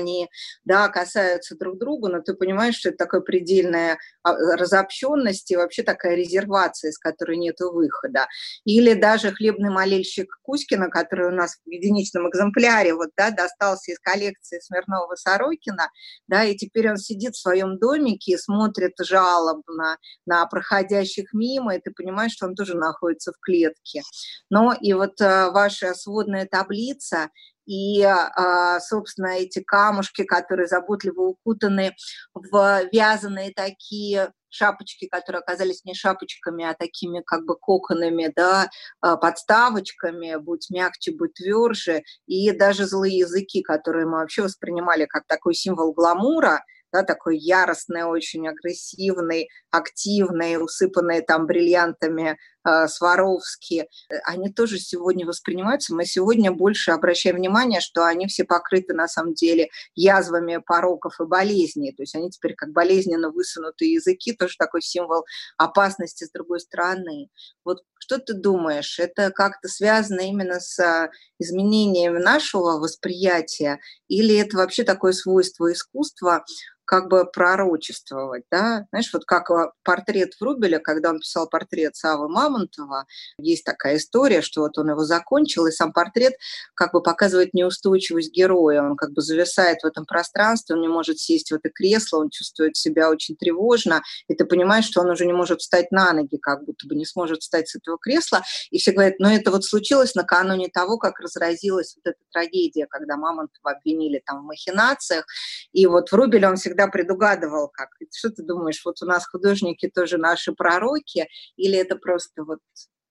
да, 0.64 0.88
касаются 0.90 1.56
друг 1.58 1.78
друга, 1.78 2.10
но 2.10 2.22
ты 2.22 2.34
понимаешь, 2.34 2.76
что 2.76 2.90
это 2.90 2.98
такая 2.98 3.22
предельная 3.22 3.98
а, 4.24 4.34
разобщенность 4.34 5.52
и 5.52 5.56
вообще 5.56 5.84
такая 5.84 6.16
резервация, 6.16 6.90
из 6.90 6.98
которой 6.98 7.38
нет 7.38 7.60
выхода. 7.60 8.28
Или 8.66 8.94
даже 8.94 9.32
хлебный 9.32 9.70
молельщик 9.70 10.40
Кузькина, 10.44 10.90
который 10.90 11.28
у 11.28 11.36
нас 11.36 11.58
в 11.66 11.70
единичном 11.70 12.30
экземпляре 12.30 12.94
вот, 12.94 13.10
да, 13.16 13.32
достался 13.32 13.92
из 13.92 14.00
коллекции 14.00 14.60
Смирнова-Сорокина, 14.60 15.90
да, 16.28 16.44
и 16.44 16.56
теперь 16.56 16.90
он 16.90 16.98
сидит 16.98 17.36
в 17.36 17.42
своем 17.42 17.78
домике 17.78 18.34
и 18.34 18.38
смотрит 18.38 18.94
жалобно 19.00 19.98
на 20.26 20.46
проходящих 20.46 21.34
мимо, 21.34 21.76
и 21.76 21.82
ты 21.82 21.92
понимаешь, 21.92 22.34
что 22.34 22.46
он 22.46 22.56
тоже 22.56 22.76
находится 22.76 23.32
в 23.32 23.40
клетке. 23.40 24.02
Но 24.50 24.74
и 24.80 24.94
вот 24.94 25.20
э, 25.22 25.52
ваша 25.52 25.94
сводная 25.94 26.46
таблица 26.46 27.30
и, 27.70 28.04
а, 28.04 28.80
собственно, 28.80 29.38
эти 29.38 29.62
камушки, 29.62 30.24
которые 30.24 30.68
заботливо 30.68 31.22
укутаны 31.22 31.96
в 32.34 32.82
вязаные 32.92 33.54
такие 33.54 34.34
шапочки, 34.50 35.08
которые 35.08 35.42
оказались 35.42 35.86
не 35.86 35.94
шапочками, 35.94 36.66
а 36.66 36.74
такими 36.74 37.22
как 37.24 37.46
бы 37.46 37.56
коконами, 37.56 38.34
да, 38.36 38.72
а, 39.02 39.18
подставочками, 39.18 40.38
будь 40.38 40.72
мягче, 40.72 41.12
будь 41.12 41.36
тверже, 41.36 42.02
и 42.26 42.52
даже 42.52 42.88
злые 42.88 43.20
языки, 43.20 43.62
которые 43.62 44.08
мы 44.08 44.18
вообще 44.18 44.42
воспринимали 44.42 45.06
как 45.06 45.28
такой 45.28 45.54
символ 45.54 45.94
гламура, 45.94 46.64
да, 46.92 47.04
такой 47.04 47.38
яростный, 47.38 48.04
очень 48.04 48.48
агрессивный, 48.48 49.48
активный, 49.70 50.58
усыпанный 50.58 51.22
там 51.22 51.46
бриллиантами 51.46 52.40
Сваровски, 52.88 53.88
они 54.26 54.50
тоже 54.50 54.80
сегодня 54.80 55.26
воспринимаются. 55.26 55.94
Мы 55.96 56.06
сегодня 56.06 56.52
больше 56.52 56.92
обращаем 56.92 57.38
внимание, 57.38 57.82
что 57.82 58.06
они 58.06 58.28
все 58.28 58.44
покрыты 58.44 58.94
на 58.94 59.08
самом 59.08 59.34
деле 59.34 59.70
язвами 59.96 60.58
пороков 60.66 61.20
и 61.20 61.26
болезней. 61.26 61.94
То 61.94 62.04
есть 62.04 62.16
они 62.16 62.30
теперь 62.30 62.56
как 62.56 62.72
болезненно 62.72 63.32
высунутые 63.32 63.94
языки, 63.94 64.34
тоже 64.34 64.56
такой 64.58 64.82
символ 64.82 65.26
опасности 65.58 66.26
с 66.26 66.32
другой 66.32 66.60
стороны. 66.60 67.30
Вот 67.64 67.80
что 68.00 68.18
ты 68.18 68.34
думаешь, 68.34 69.00
это 69.00 69.32
как-то 69.32 69.68
связано 69.68 70.22
именно 70.22 70.60
с 70.60 71.10
изменением 71.40 72.16
нашего 72.16 72.80
восприятия 72.80 73.80
или 74.08 74.36
это 74.36 74.58
вообще 74.58 74.84
такое 74.84 75.14
свойство 75.14 75.72
искусства, 75.72 76.44
как 76.90 77.08
бы 77.08 77.24
пророчествовать, 77.26 78.46
да, 78.50 78.88
знаешь, 78.90 79.12
вот 79.14 79.24
как 79.26 79.52
э, 79.52 79.72
портрет 79.84 80.32
Врубеля, 80.40 80.80
когда 80.80 81.12
он 81.12 81.20
писал 81.20 81.48
портрет 81.48 81.96
Савы 81.96 82.28
Мамонтова, 82.50 83.06
есть 83.38 83.64
такая 83.64 83.98
история, 83.98 84.42
что 84.42 84.62
вот 84.62 84.78
он 84.78 84.90
его 84.90 85.04
закончил, 85.04 85.68
и 85.68 85.72
сам 85.72 85.94
портрет 85.94 86.34
как 86.76 86.94
бы 86.94 87.02
показывает 87.02 87.54
неустойчивость 87.54 88.32
героя, 88.32 88.82
он 88.82 88.96
как 88.96 89.12
бы 89.12 89.22
зависает 89.22 89.82
в 89.82 89.86
этом 89.86 90.06
пространстве, 90.06 90.76
он 90.76 90.82
не 90.82 90.88
может 90.88 91.20
сесть 91.20 91.52
в 91.52 91.56
это 91.56 91.70
кресло, 91.70 92.20
он 92.20 92.30
чувствует 92.30 92.76
себя 92.76 93.10
очень 93.10 93.36
тревожно, 93.36 94.02
и 94.28 94.36
ты 94.36 94.46
понимаешь, 94.46 94.86
что 94.86 95.02
он 95.02 95.10
уже 95.10 95.26
не 95.26 95.34
может 95.34 95.62
встать 95.62 95.92
на 95.92 96.14
ноги, 96.14 96.38
как 96.38 96.66
будто 96.66 96.88
бы 96.88 96.96
не 96.96 97.06
сможет 97.06 97.42
встать 97.42 97.70
с 97.70 97.76
этого 97.76 97.98
кресла, 97.98 98.42
и 98.72 98.80
все 98.80 98.92
говорят, 98.92 99.16
ну 99.20 99.30
это 99.30 99.52
вот 99.52 99.64
случилось 99.64 100.16
накануне 100.16 100.70
того, 100.70 100.98
как 100.98 101.20
разразилась 101.20 101.96
вот 101.96 102.12
эта 102.12 102.20
трагедия, 102.32 102.88
когда 102.88 103.18
Мамонтова 103.18 103.72
обвинили 103.72 104.22
там 104.26 104.42
в 104.42 104.46
махинациях, 104.46 105.26
и 105.72 105.86
вот 105.86 106.12
Врубель, 106.12 106.46
он 106.46 106.56
всегда 106.56 106.88
предугадывал, 106.88 107.70
как. 107.70 107.90
Что 108.16 108.30
ты 108.30 108.44
думаешь, 108.44 108.82
вот 108.86 109.02
у 109.02 109.06
нас 109.06 109.28
художники 109.28 109.90
тоже 109.94 110.18
наши 110.18 110.54
пророки, 110.54 111.28
или 111.58 111.78
это 111.78 111.96
просто 111.96 112.39
вот 112.44 112.60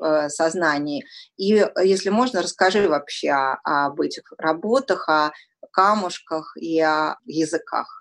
э, 0.03 0.29
сознание? 0.29 1.05
И 1.37 1.55
э, 1.55 1.71
если 1.85 2.11
можно, 2.11 2.43
расскажи 2.43 2.89
вообще 2.89 3.31
об 3.31 4.01
этих 4.01 4.33
работах, 4.39 5.09
о 5.09 5.33
камушках 5.73 6.57
и 6.57 6.81
о 6.81 7.17
языках. 7.27 7.99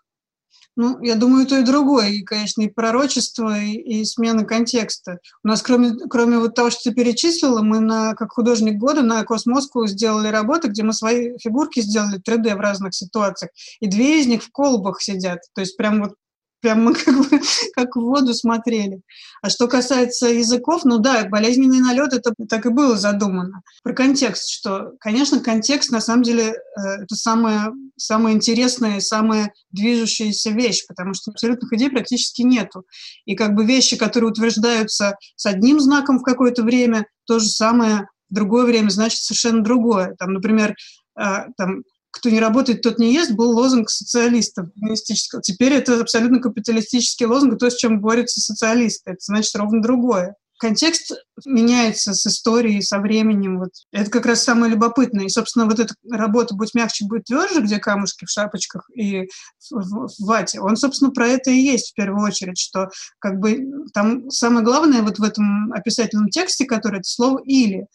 Ну, 0.77 1.01
я 1.01 1.15
думаю, 1.15 1.47
то 1.47 1.57
и 1.57 1.63
другое, 1.63 2.09
и, 2.09 2.21
конечно, 2.21 2.61
и 2.61 2.69
пророчество, 2.69 3.57
и, 3.57 3.71
и 3.73 4.05
смена 4.05 4.45
контекста. 4.45 5.17
У 5.43 5.47
нас, 5.47 5.63
кроме, 5.63 5.95
кроме 6.07 6.37
вот 6.37 6.53
того, 6.53 6.69
что 6.69 6.83
ты 6.83 6.95
перечислила, 6.95 7.63
мы 7.63 7.79
на, 7.79 8.13
как 8.13 8.33
художник 8.33 8.77
года 8.77 9.01
на 9.01 9.23
Космоску 9.23 9.87
сделали 9.87 10.27
работы, 10.27 10.67
где 10.67 10.83
мы 10.83 10.93
свои 10.93 11.35
фигурки 11.39 11.79
сделали 11.79 12.21
3D 12.21 12.55
в 12.55 12.59
разных 12.59 12.93
ситуациях, 12.93 13.51
и 13.79 13.87
две 13.87 14.21
из 14.21 14.27
них 14.27 14.43
в 14.43 14.51
колбах 14.51 15.01
сидят. 15.01 15.39
То 15.55 15.61
есть 15.61 15.77
прям 15.77 16.03
вот 16.03 16.13
прям 16.61 16.83
мы 16.83 16.93
как 17.05 17.15
бы 17.15 17.39
как 17.73 17.95
в 17.95 18.01
воду 18.01 18.33
смотрели. 18.33 19.01
А 19.41 19.49
что 19.49 19.67
касается 19.67 20.27
языков, 20.27 20.83
ну 20.83 20.97
да, 20.97 21.25
болезненный 21.25 21.79
налет, 21.79 22.13
это 22.13 22.33
так 22.49 22.65
и 22.65 22.69
было 22.69 22.97
задумано. 22.97 23.61
Про 23.83 23.93
контекст, 23.93 24.49
что, 24.49 24.93
конечно, 24.99 25.39
контекст 25.39 25.91
на 25.91 26.01
самом 26.01 26.23
деле 26.23 26.53
э, 26.53 26.81
это 27.03 27.15
самая, 27.15 27.71
самая 27.95 28.33
интересная, 28.33 28.99
самая 28.99 29.53
движущаяся 29.71 30.51
вещь, 30.51 30.85
потому 30.87 31.13
что 31.13 31.31
абсолютных 31.31 31.71
идей 31.73 31.89
практически 31.89 32.41
нету. 32.41 32.83
И 33.25 33.35
как 33.35 33.53
бы 33.53 33.65
вещи, 33.65 33.97
которые 33.97 34.31
утверждаются 34.31 35.17
с 35.35 35.45
одним 35.45 35.79
знаком 35.79 36.19
в 36.19 36.23
какое-то 36.23 36.63
время, 36.63 37.05
то 37.25 37.39
же 37.39 37.49
самое 37.49 38.07
в 38.29 38.33
другое 38.33 38.65
время 38.65 38.89
значит 38.89 39.19
совершенно 39.19 39.63
другое. 39.63 40.15
Там, 40.17 40.33
например, 40.33 40.75
э, 41.19 41.23
там, 41.57 41.83
кто 42.17 42.29
не 42.29 42.39
работает, 42.39 42.81
тот 42.81 42.99
не 42.99 43.13
ест, 43.13 43.31
был 43.31 43.51
лозунг 43.51 43.89
социалистов 43.89 44.67
коммунистического. 44.73 45.41
Теперь 45.41 45.73
это 45.73 45.99
абсолютно 45.99 46.39
капиталистический 46.39 47.25
лозунг, 47.25 47.57
то, 47.59 47.69
с 47.69 47.75
чем 47.75 48.01
борются 48.01 48.41
социалисты. 48.41 49.11
Это 49.11 49.19
значит 49.21 49.55
ровно 49.55 49.81
другое. 49.81 50.35
Контекст 50.59 51.11
меняется 51.45 52.15
с 52.15 52.25
историей, 52.25 52.81
со 52.81 52.97
временем. 52.97 53.59
Вот. 53.59 53.69
Это 53.91 54.09
как 54.09 54.25
раз 54.25 54.43
самое 54.43 54.71
любопытное. 54.71 55.25
И, 55.25 55.29
собственно, 55.29 55.65
вот 55.65 55.79
эта 55.79 55.93
работа 56.09 56.55
«Будь 56.55 56.73
мягче, 56.73 57.05
будь 57.05 57.25
тверже», 57.25 57.61
где 57.61 57.77
камушки 57.77 58.25
в 58.25 58.29
шапочках 58.31 58.89
и 58.95 59.27
в, 59.69 60.07
в 60.07 60.25
вате, 60.25 60.59
он, 60.59 60.75
собственно, 60.75 61.11
про 61.11 61.27
это 61.27 61.51
и 61.51 61.59
есть 61.59 61.91
в 61.91 61.93
первую 61.93 62.25
очередь, 62.25 62.57
что 62.57 62.89
как 63.19 63.39
бы 63.39 63.67
там 63.93 64.31
самое 64.31 64.65
главное 64.65 65.03
вот 65.03 65.19
в 65.19 65.23
этом 65.23 65.71
описательном 65.73 66.29
тексте, 66.29 66.65
который 66.65 67.01
это 67.01 67.07
слово 67.07 67.39
«или», 67.45 67.85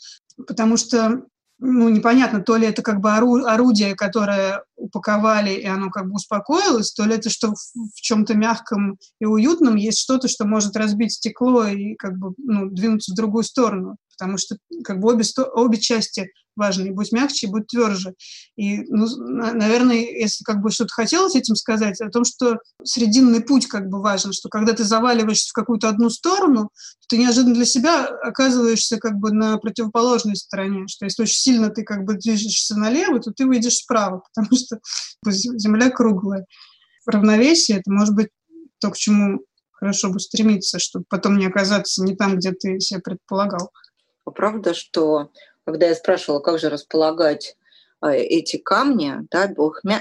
потому 0.47 0.77
что 0.77 1.23
ну, 1.65 1.89
непонятно, 1.89 2.41
то 2.41 2.57
ли 2.57 2.67
это 2.67 2.83
как 2.83 3.01
бы 3.01 3.13
орудие, 3.13 3.95
которое 3.95 4.65
упаковали, 4.75 5.51
и 5.51 5.65
оно 5.65 5.91
как 5.91 6.09
бы 6.09 6.15
успокоилось, 6.15 6.93
то 6.93 7.05
ли 7.05 7.15
это 7.15 7.31
что 7.31 7.55
в, 7.55 7.59
в 7.95 8.01
чем-то 8.01 8.35
мягком 8.35 8.99
и 9.21 9.27
уютном 9.27 9.77
есть 9.77 10.01
что-то, 10.01 10.27
что 10.27 10.45
может 10.45 10.77
разбить 10.77 11.13
стекло 11.13 11.65
и 11.67 11.95
как 11.95 12.19
бы 12.19 12.35
ну, 12.37 12.69
двинуться 12.69 13.13
в 13.13 13.15
другую 13.15 13.45
сторону 13.45 13.97
потому 14.23 14.39
что 14.39 14.57
как 14.85 15.01
бы 15.01 15.13
обе, 15.13 15.25
обе 15.53 15.79
части 15.79 16.31
важны, 16.55 16.93
будь 16.93 17.11
мягче, 17.11 17.49
будь 17.49 17.67
тверже. 17.67 18.15
И, 18.55 18.83
ну, 18.83 19.07
наверное, 19.17 19.97
если 19.97 20.45
как 20.45 20.63
бы 20.63 20.71
что-то 20.71 20.93
хотелось 20.93 21.35
этим 21.35 21.57
сказать, 21.57 22.01
о 22.01 22.09
том, 22.09 22.25
что 22.25 22.59
срединный 22.85 23.41
путь 23.41 23.67
как 23.67 23.89
бы 23.89 24.01
важен, 24.01 24.33
что 24.33 24.49
когда 24.49 24.75
ты 24.75 24.85
заваливаешься 24.85 25.49
в 25.49 25.55
какую-то 25.55 25.89
одну 25.89 26.09
сторону, 26.09 26.71
ты 27.09 27.17
неожиданно 27.17 27.55
для 27.55 27.65
себя 27.65 28.07
оказываешься 28.07 28.99
как 28.99 29.17
бы 29.17 29.33
на 29.33 29.59
противоположной 29.59 30.37
стороне, 30.37 30.87
что 30.87 31.05
если 31.05 31.23
очень 31.23 31.41
сильно 31.41 31.71
ты 31.71 31.83
как 31.83 32.05
бы 32.05 32.15
движешься 32.15 32.79
налево, 32.79 33.19
то 33.19 33.33
ты 33.33 33.45
выйдешь 33.45 33.79
справа, 33.79 34.23
потому 34.35 34.57
что 34.57 34.79
земля 35.25 35.91
круглая. 35.91 36.47
Равновесие— 37.07 37.79
это 37.79 37.91
может 37.91 38.15
быть 38.15 38.29
то, 38.79 38.93
к 38.93 38.97
чему 38.97 39.41
хорошо 39.83 40.11
бы 40.11 40.21
стремиться, 40.21 40.79
чтобы 40.79 41.05
потом 41.09 41.39
не 41.39 41.47
оказаться 41.47 42.05
не 42.05 42.15
там, 42.15 42.37
где 42.37 42.53
ты 42.53 42.79
себя 42.79 43.01
предполагал. 43.01 43.73
А 44.25 44.31
правда, 44.31 44.75
что 44.75 45.31
когда 45.65 45.89
я 45.89 45.95
спрашивала, 45.95 46.41
как 46.41 46.59
же 46.59 46.69
располагать 46.69 47.57
а, 48.01 48.13
эти 48.15 48.57
камни, 48.57 49.15
да, 49.31 49.49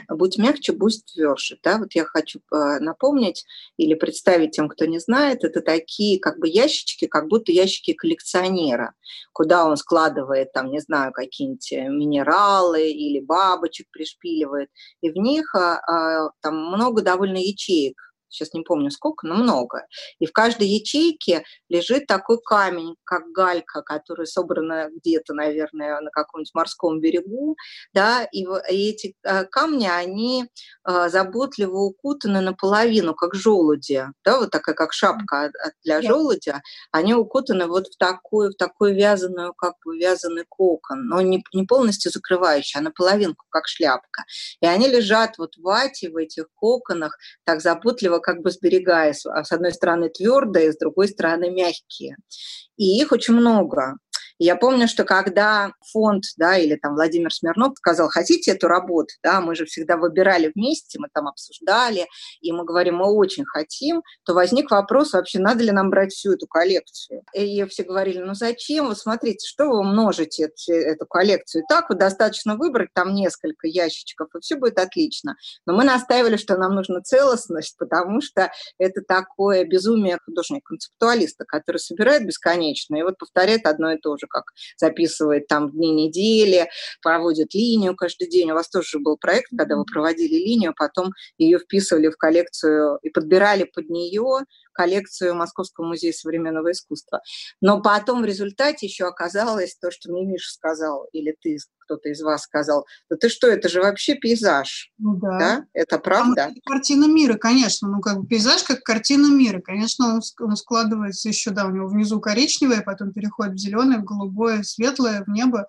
будь 0.10 0.38
мягче, 0.40 0.74
будь 0.74 1.06
тверже. 1.06 1.60
Да, 1.64 1.78
вот 1.78 1.94
я 1.94 2.04
хочу 2.04 2.40
а, 2.52 2.80
напомнить 2.80 3.46
или 3.78 3.94
представить 3.94 4.52
тем, 4.52 4.70
кто 4.70 4.86
не 4.86 4.98
знает, 4.98 5.44
это 5.44 5.62
такие 5.62 6.20
как 6.20 6.40
бы 6.40 6.48
ящички, 6.50 7.06
как 7.06 7.28
будто 7.28 7.52
ящики 7.52 7.94
коллекционера, 7.94 8.94
куда 9.34 9.68
он 9.68 9.78
складывает 9.78 10.52
там, 10.52 10.72
не 10.72 10.80
знаю, 10.80 11.12
какие-нибудь 11.14 11.72
минералы 11.72 12.90
или 12.90 13.20
бабочек 13.20 13.88
пришпиливает, 13.92 14.70
и 15.02 15.12
в 15.12 15.18
них 15.18 15.54
там 15.54 16.58
много 16.58 17.04
довольно 17.04 17.38
ячеек, 17.38 18.11
сейчас 18.32 18.54
не 18.54 18.62
помню 18.62 18.89
сколько, 18.91 19.28
но 19.28 19.36
много. 19.36 19.86
И 20.20 20.26
в 20.26 20.32
каждой 20.32 20.67
ячейке 20.67 21.44
лежит 21.70 22.08
такой 22.08 22.39
камень, 22.44 22.96
как 23.04 23.32
галька, 23.32 23.82
который 23.82 24.26
собрана 24.26 24.89
где-то, 24.89 25.34
наверное, 25.34 26.00
на 26.02 26.10
каком-нибудь 26.10 26.54
морском 26.54 27.00
берегу, 27.00 27.56
да, 27.94 28.24
и, 28.32 28.46
и 28.70 28.89
эти 28.89 29.15
э, 29.24 29.46
камни, 29.46 29.88
они 29.88 30.46
э, 30.88 31.10
заботливо 31.10 31.78
укутаны 31.78 32.41
наполовину, 32.41 33.13
как 33.13 33.36
желуди, 33.36 34.06
да, 34.24 34.39
вот 34.39 34.52
такая, 34.52 34.76
как 34.76 34.94
шапка 34.94 35.52
для 35.84 36.02
желудя, 36.02 36.62
они 36.91 37.13
укутаны 37.13 37.67
вот 37.67 37.88
в 37.88 37.98
такую, 37.98 38.52
в 38.52 38.56
такую 38.56 38.96
вязаную, 38.96 39.54
как 39.54 39.76
бы 39.86 39.98
вязаный 39.98 40.46
кокон, 40.48 41.08
но 41.08 41.22
не, 41.22 41.44
не 41.54 41.65
полностью 41.65 42.12
закрывающий, 42.12 42.80
а 42.80 42.84
наполовинку, 42.84 43.46
как 43.50 43.67
шляпка. 43.67 44.24
И 44.62 44.65
они 44.65 44.88
лежат 44.88 45.38
вот 45.38 45.56
в 45.56 45.62
вате, 45.62 46.10
в 46.10 46.17
этих 46.17 46.46
коконах, 46.56 47.17
так 47.44 47.62
заботливо, 47.62 48.20
как 48.22 48.42
бы 48.42 48.52
сберегая, 48.52 49.14
с 49.14 49.52
одной 49.52 49.74
стороны 49.74 50.10
твердые, 50.10 50.72
с 50.72 50.78
другой 50.78 51.08
стороны 51.08 51.50
мягкие. 51.50 52.16
И 52.78 53.02
их 53.02 53.12
очень 53.12 53.34
много 53.34 53.98
я 54.44 54.56
помню, 54.56 54.88
что 54.88 55.04
когда 55.04 55.72
фонд, 55.92 56.24
да, 56.38 56.58
или 56.58 56.76
там 56.76 56.96
Владимир 56.96 57.32
Смирнов 57.32 57.78
сказал, 57.78 58.10
хотите 58.10 58.52
эту 58.52 58.68
работу, 58.68 59.14
да, 59.22 59.42
мы 59.42 59.56
же 59.56 59.66
всегда 59.66 59.98
выбирали 59.98 60.52
вместе, 60.56 61.00
мы 61.00 61.10
там 61.14 61.28
обсуждали, 61.28 62.08
и 62.42 62.52
мы 62.52 62.66
говорим, 62.66 62.96
мы 62.96 63.14
очень 63.14 63.46
хотим, 63.46 64.02
то 64.26 64.34
возник 64.34 64.72
вопрос, 64.72 65.14
вообще 65.14 65.40
надо 65.40 65.64
ли 65.64 65.72
нам 65.72 65.90
брать 65.90 66.12
всю 66.12 66.34
эту 66.34 66.48
коллекцию. 66.48 67.24
И 67.34 67.64
все 67.66 67.84
говорили, 67.84 68.20
ну 68.20 68.34
зачем, 68.34 68.88
вот 68.88 68.98
смотрите, 68.98 69.48
что 69.48 69.66
вы 69.66 69.80
умножите 69.80 70.46
эту, 70.46 70.74
эту 70.74 71.06
коллекцию. 71.06 71.64
Так 71.70 71.90
вот 71.90 72.00
достаточно 72.00 72.56
выбрать 72.56 72.90
там 72.94 73.14
несколько 73.14 73.68
ящичков, 73.68 74.30
и 74.36 74.40
все 74.40 74.56
будет 74.56 74.80
отлично. 74.80 75.36
Но 75.66 75.74
мы 75.76 75.84
настаивали, 75.84 76.38
что 76.38 76.58
нам 76.58 76.74
нужна 76.74 77.02
целостность, 77.02 77.78
потому 77.78 78.22
что 78.22 78.52
это 78.80 79.02
такое 79.02 79.66
безумие 79.66 80.18
художника-концептуалиста, 80.26 81.46
который 81.46 81.78
собирает 81.78 82.26
бесконечно 82.26 82.96
и 82.96 83.04
вот 83.04 83.18
повторяет 83.20 83.66
одно 83.66 83.92
и 83.92 84.00
то 84.00 84.18
же 84.18 84.28
как 84.32 84.46
записывает 84.78 85.48
там 85.48 85.72
дни 85.72 85.91
недели, 85.91 86.70
проводит 87.02 87.54
линию 87.54 87.96
каждый 87.96 88.30
день. 88.30 88.52
У 88.52 88.56
вас 88.56 88.70
тоже 88.70 89.00
был 89.00 89.17
проект, 89.17 89.50
когда 89.58 89.76
вы 89.76 89.86
проводили 89.86 90.36
линию, 90.36 90.74
потом 90.78 91.12
ее 91.38 91.60
вписывали 91.60 92.10
в 92.10 92.17
коллекцию 92.17 93.00
и 93.02 93.10
подбирали 93.10 93.63
под 93.63 93.89
нее 93.89 94.46
коллекцию 94.74 95.36
Московского 95.36 95.86
музея 95.86 96.14
современного 96.14 96.72
искусства. 96.72 97.22
Но 97.62 97.82
потом 97.82 98.22
в 98.22 98.26
результате 98.26 98.88
еще 98.88 99.06
оказалось 99.06 99.76
то, 99.76 99.92
что 99.92 100.12
мне 100.12 100.26
Миша 100.26 100.52
сказал, 100.52 101.08
или 101.12 101.36
ты, 101.42 101.58
кто-то 101.80 102.10
из 102.10 102.22
вас 102.22 102.44
сказал, 102.44 102.86
да 103.10 103.18
ты 103.18 103.30
что, 103.30 103.48
это 103.48 103.70
же 103.70 103.82
вообще 103.82 104.16
пейзаж. 104.16 104.92
Ну, 104.98 105.16
да. 105.16 105.38
да. 105.40 105.66
Это 105.74 106.00
правда? 106.00 106.50
Это 106.52 106.62
картина 106.66 107.06
мира, 107.06 107.36
конечно. 107.36 107.90
Ну, 107.90 108.00
как 108.00 108.20
бы 108.20 108.28
пейзаж 108.28 108.64
как 108.64 108.82
картина 108.84 109.28
мира. 109.28 109.62
Конечно, 109.62 110.16
он, 110.16 110.22
он 110.40 110.56
складывается 110.56 111.30
еще, 111.30 111.52
да, 111.52 111.66
у 111.66 111.72
него 111.72 111.88
внизу 111.88 112.20
коричневое, 112.20 112.82
потом 112.82 113.12
переходит 113.12 113.56
в 113.56 113.60
зеленое, 113.60 114.00
в 114.00 114.06
голубое, 114.06 114.64
светлое, 114.64 115.24
в 115.26 115.30
небо. 115.30 115.68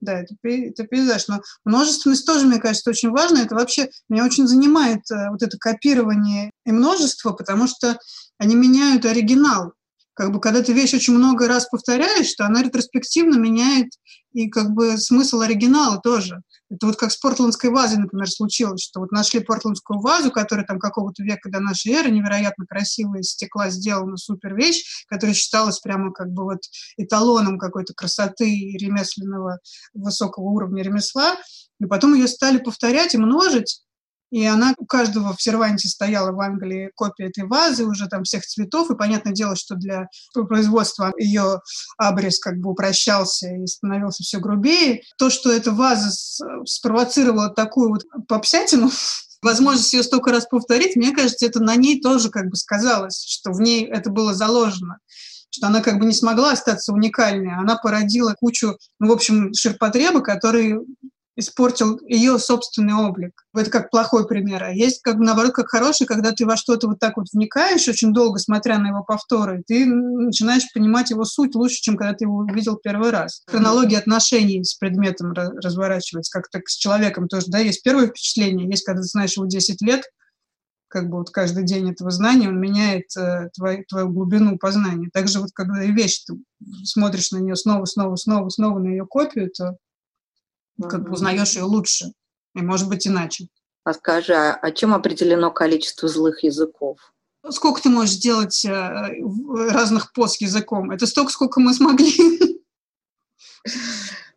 Да, 0.00 0.20
это, 0.20 0.34
это 0.42 0.84
пейзаж. 0.84 1.28
Но 1.28 1.40
множественность 1.64 2.26
тоже, 2.26 2.46
мне 2.46 2.60
кажется, 2.60 2.90
очень 2.90 3.10
важна. 3.10 3.42
Это 3.42 3.54
вообще 3.54 3.90
меня 4.08 4.24
очень 4.24 4.46
занимает 4.46 5.00
э, 5.10 5.30
вот 5.30 5.42
это 5.42 5.56
копирование 5.58 6.50
и 6.66 6.72
множество, 6.72 7.32
потому 7.32 7.66
что 7.66 7.98
они 8.44 8.54
меняют 8.54 9.04
оригинал. 9.06 9.72
Как 10.12 10.30
бы, 10.30 10.40
когда 10.40 10.62
ты 10.62 10.72
вещь 10.72 10.94
очень 10.94 11.14
много 11.14 11.48
раз 11.48 11.66
повторяешь, 11.66 12.32
то 12.34 12.46
она 12.46 12.62
ретроспективно 12.62 13.36
меняет 13.36 13.88
и 14.32 14.48
как 14.48 14.70
бы 14.70 14.96
смысл 14.96 15.40
оригинала 15.40 15.98
тоже. 16.00 16.42
Это 16.70 16.86
вот 16.86 16.96
как 16.96 17.10
с 17.10 17.16
портландской 17.16 17.70
вазой, 17.70 17.98
например, 17.98 18.28
случилось, 18.30 18.82
что 18.82 19.00
вот 19.00 19.10
нашли 19.10 19.40
портландскую 19.40 20.00
вазу, 20.00 20.30
которая 20.30 20.64
там 20.66 20.78
какого-то 20.78 21.22
века 21.22 21.50
до 21.50 21.60
нашей 21.60 21.92
эры, 21.92 22.10
невероятно 22.10 22.64
красивая, 22.64 23.20
из 23.20 23.30
стекла 23.30 23.70
сделана 23.70 24.16
супер 24.16 24.54
вещь, 24.54 25.04
которая 25.08 25.34
считалась 25.34 25.80
прямо 25.80 26.12
как 26.12 26.30
бы 26.30 26.44
вот 26.44 26.60
эталоном 26.96 27.58
какой-то 27.58 27.92
красоты 27.94 28.48
и 28.48 28.78
ремесленного 28.78 29.58
высокого 29.94 30.44
уровня 30.44 30.82
ремесла. 30.82 31.36
И 31.80 31.86
потом 31.86 32.14
ее 32.14 32.28
стали 32.28 32.58
повторять 32.58 33.14
и 33.14 33.18
множить, 33.18 33.82
и 34.34 34.44
она 34.46 34.74
у 34.78 34.84
каждого 34.84 35.32
в 35.32 35.40
серванте 35.40 35.88
стояла 35.88 36.32
в 36.32 36.40
Англии 36.40 36.90
копия 36.96 37.28
этой 37.28 37.44
вазы, 37.44 37.84
уже 37.84 38.08
там 38.08 38.24
всех 38.24 38.44
цветов, 38.44 38.90
и 38.90 38.96
понятное 38.96 39.32
дело, 39.32 39.54
что 39.54 39.76
для 39.76 40.08
производства 40.32 41.12
ее 41.16 41.60
абрис 41.98 42.40
как 42.40 42.58
бы 42.58 42.72
упрощался 42.72 43.46
и 43.54 43.64
становился 43.68 44.24
все 44.24 44.40
грубее. 44.40 45.02
То, 45.18 45.30
что 45.30 45.52
эта 45.52 45.70
ваза 45.70 46.10
спровоцировала 46.64 47.48
такую 47.48 47.90
вот 47.90 48.02
попсятину, 48.26 48.90
возможность 49.42 49.92
ее 49.92 50.02
столько 50.02 50.32
раз 50.32 50.46
повторить, 50.46 50.96
мне 50.96 51.12
кажется, 51.12 51.46
это 51.46 51.62
на 51.62 51.76
ней 51.76 52.00
тоже 52.00 52.28
как 52.28 52.48
бы 52.48 52.56
сказалось, 52.56 53.24
что 53.24 53.52
в 53.52 53.60
ней 53.60 53.86
это 53.86 54.10
было 54.10 54.34
заложено 54.34 54.98
что 55.50 55.68
она 55.68 55.82
как 55.82 56.00
бы 56.00 56.04
не 56.04 56.12
смогла 56.12 56.50
остаться 56.50 56.92
уникальной. 56.92 57.54
Она 57.54 57.76
породила 57.76 58.34
кучу, 58.34 58.76
ну, 58.98 59.06
в 59.06 59.12
общем, 59.12 59.54
ширпотреба, 59.54 60.20
которые 60.20 60.80
испортил 61.36 61.98
ее 62.06 62.38
собственный 62.38 62.94
облик. 62.94 63.44
Это 63.54 63.70
как 63.70 63.90
плохой 63.90 64.26
пример. 64.26 64.62
А 64.62 64.70
есть, 64.70 65.02
как 65.02 65.16
наоборот, 65.16 65.52
как 65.52 65.68
хороший, 65.68 66.06
когда 66.06 66.32
ты 66.32 66.46
во 66.46 66.56
что-то 66.56 66.88
вот 66.88 66.98
так 66.98 67.16
вот 67.16 67.26
вникаешь, 67.32 67.88
очень 67.88 68.12
долго 68.12 68.38
смотря 68.38 68.78
на 68.78 68.88
его 68.88 69.02
повторы, 69.02 69.62
ты 69.66 69.86
начинаешь 69.86 70.72
понимать 70.72 71.10
его 71.10 71.24
суть 71.24 71.54
лучше, 71.54 71.76
чем 71.76 71.96
когда 71.96 72.14
ты 72.14 72.24
его 72.24 72.38
увидел 72.38 72.76
первый 72.76 73.10
раз. 73.10 73.42
Хронология 73.46 73.98
отношений 73.98 74.62
с 74.62 74.74
предметом 74.74 75.32
разворачивается, 75.32 76.38
как 76.38 76.50
так 76.50 76.68
с 76.68 76.76
человеком 76.76 77.28
тоже, 77.28 77.46
да, 77.48 77.58
есть 77.58 77.82
первое 77.82 78.08
впечатление, 78.08 78.68
есть, 78.68 78.84
когда 78.84 79.02
ты 79.02 79.08
знаешь 79.08 79.36
его 79.36 79.46
10 79.46 79.82
лет, 79.82 80.04
как 80.94 81.08
бы 81.08 81.18
вот 81.18 81.30
каждый 81.30 81.64
день 81.64 81.90
этого 81.90 82.10
знания, 82.10 82.48
он 82.48 82.60
меняет 82.60 83.06
э, 83.16 83.48
твою, 83.52 83.84
твою 83.88 84.10
глубину 84.10 84.58
познания. 84.58 85.10
Также 85.12 85.40
вот 85.40 85.50
когда 85.52 85.82
и 85.82 85.90
вещь, 85.90 86.22
ты 86.24 86.34
смотришь 86.84 87.32
на 87.32 87.38
нее 87.38 87.56
снова, 87.56 87.84
снова, 87.84 88.14
снова, 88.14 88.48
снова 88.48 88.78
на 88.78 88.86
ее 88.86 89.04
копию, 89.04 89.50
то 89.50 89.76
как 90.82 91.04
бы 91.04 91.12
узнаешь 91.12 91.54
ее 91.54 91.64
лучше, 91.64 92.12
и 92.54 92.62
может 92.62 92.88
быть 92.88 93.06
иначе. 93.06 93.48
А 93.84 93.92
скажи, 93.92 94.34
а, 94.34 94.54
а 94.54 94.70
чем 94.70 94.94
определено 94.94 95.50
количество 95.50 96.08
злых 96.08 96.42
языков? 96.42 96.98
Сколько 97.50 97.82
ты 97.82 97.90
можешь 97.90 98.14
сделать 98.14 98.64
э, 98.64 98.70
разных 99.68 100.12
пост 100.14 100.40
языком? 100.40 100.90
Это 100.90 101.06
столько, 101.06 101.30
сколько 101.30 101.60
мы 101.60 101.74
смогли. 101.74 102.62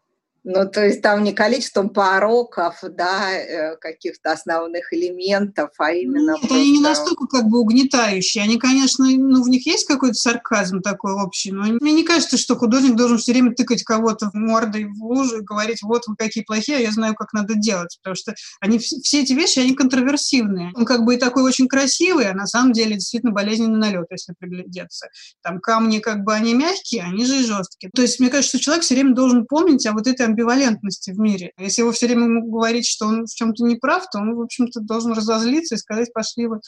Ну, 0.49 0.65
то 0.65 0.85
есть 0.85 1.01
там 1.01 1.25
не 1.25 1.33
количеством 1.33 1.89
пороков, 1.89 2.75
да, 2.81 3.33
э, 3.33 3.75
каких-то 3.75 4.31
основных 4.31 4.93
элементов, 4.93 5.71
а 5.77 5.91
именно... 5.91 6.31
Нет, 6.31 6.39
просто... 6.39 6.55
они 6.55 6.71
не 6.71 6.79
настолько 6.79 7.27
как 7.27 7.47
бы 7.47 7.59
угнетающие. 7.59 8.45
Они, 8.45 8.57
конечно, 8.57 9.05
ну, 9.09 9.43
в 9.43 9.49
них 9.49 9.67
есть 9.67 9.85
какой-то 9.85 10.13
сарказм 10.13 10.81
такой 10.81 11.11
общий, 11.21 11.51
но 11.51 11.63
мне 11.81 11.91
не 11.91 12.05
кажется, 12.05 12.37
что 12.37 12.55
художник 12.55 12.95
должен 12.95 13.17
все 13.17 13.33
время 13.33 13.55
тыкать 13.55 13.83
кого-то 13.83 14.29
в 14.29 14.35
мордой 14.35 14.85
в 14.85 15.03
лужу 15.03 15.39
и 15.39 15.43
говорить, 15.43 15.79
вот 15.81 16.07
вы 16.07 16.15
какие 16.15 16.45
плохие, 16.45 16.77
а 16.77 16.81
я 16.81 16.91
знаю, 16.91 17.13
как 17.15 17.33
надо 17.33 17.55
делать. 17.55 17.97
Потому 18.01 18.15
что 18.15 18.33
они, 18.61 18.79
все 18.79 19.23
эти 19.23 19.33
вещи, 19.33 19.59
они 19.59 19.73
контроверсивные. 19.73 20.71
Он 20.75 20.85
как 20.85 21.03
бы 21.03 21.15
и 21.15 21.17
такой 21.17 21.43
очень 21.43 21.67
красивый, 21.67 22.29
а 22.29 22.33
на 22.33 22.47
самом 22.47 22.71
деле 22.71 22.93
действительно 22.93 23.33
болезненный 23.33 23.79
налет, 23.79 24.07
если 24.11 24.33
приглядеться. 24.39 25.09
Там 25.43 25.59
камни 25.59 25.99
как 25.99 26.23
бы 26.23 26.33
они 26.33 26.53
мягкие, 26.53 27.03
они 27.03 27.25
же 27.25 27.41
и 27.41 27.43
жесткие. 27.43 27.91
То 27.93 28.01
есть 28.01 28.21
мне 28.21 28.29
кажется, 28.29 28.57
что 28.57 28.63
человек 28.63 28.85
все 28.85 28.95
время 28.95 29.13
должен 29.13 29.45
помнить 29.45 29.85
о 29.85 29.91
вот 29.91 30.07
этой 30.07 30.36
амбивалентности 30.37 31.11
в 31.11 31.19
мире. 31.19 31.51
Если 31.57 31.81
его 31.81 31.91
все 31.91 32.07
время 32.07 32.25
ему 32.25 32.49
говорить, 32.49 32.87
что 32.87 33.07
он 33.07 33.25
в 33.25 33.33
чем-то 33.33 33.63
не 33.63 33.75
прав, 33.75 34.05
то 34.09 34.19
он, 34.19 34.35
в 34.35 34.41
общем-то, 34.41 34.81
должен 34.81 35.13
разозлиться 35.13 35.75
и 35.75 35.77
сказать, 35.77 36.13
пошли 36.13 36.47
вы. 36.47 36.61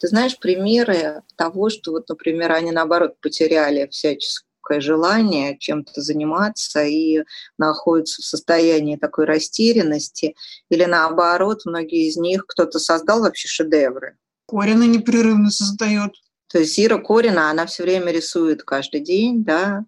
Ты 0.00 0.08
знаешь 0.08 0.38
примеры 0.38 1.22
того, 1.36 1.70
что 1.70 1.92
вот, 1.92 2.08
например, 2.08 2.52
они 2.52 2.72
наоборот 2.72 3.14
потеряли 3.22 3.88
всяческое 3.90 4.80
желание 4.80 5.56
чем-то 5.58 6.02
заниматься 6.02 6.84
и 6.84 7.22
находятся 7.56 8.20
в 8.20 8.24
состоянии 8.24 8.96
такой 8.96 9.24
растерянности, 9.24 10.34
или 10.68 10.84
наоборот, 10.84 11.62
многие 11.64 12.08
из 12.08 12.16
них 12.16 12.44
кто-то 12.46 12.78
создал 12.78 13.20
вообще 13.20 13.48
шедевры. 13.48 14.18
Корина 14.46 14.84
непрерывно 14.84 15.50
создает. 15.50 16.12
То 16.54 16.60
есть 16.60 16.76
Зира 16.76 16.98
Корина, 16.98 17.50
она 17.50 17.66
все 17.66 17.82
время 17.82 18.12
рисует 18.12 18.62
каждый 18.62 19.00
день, 19.00 19.42
да, 19.42 19.84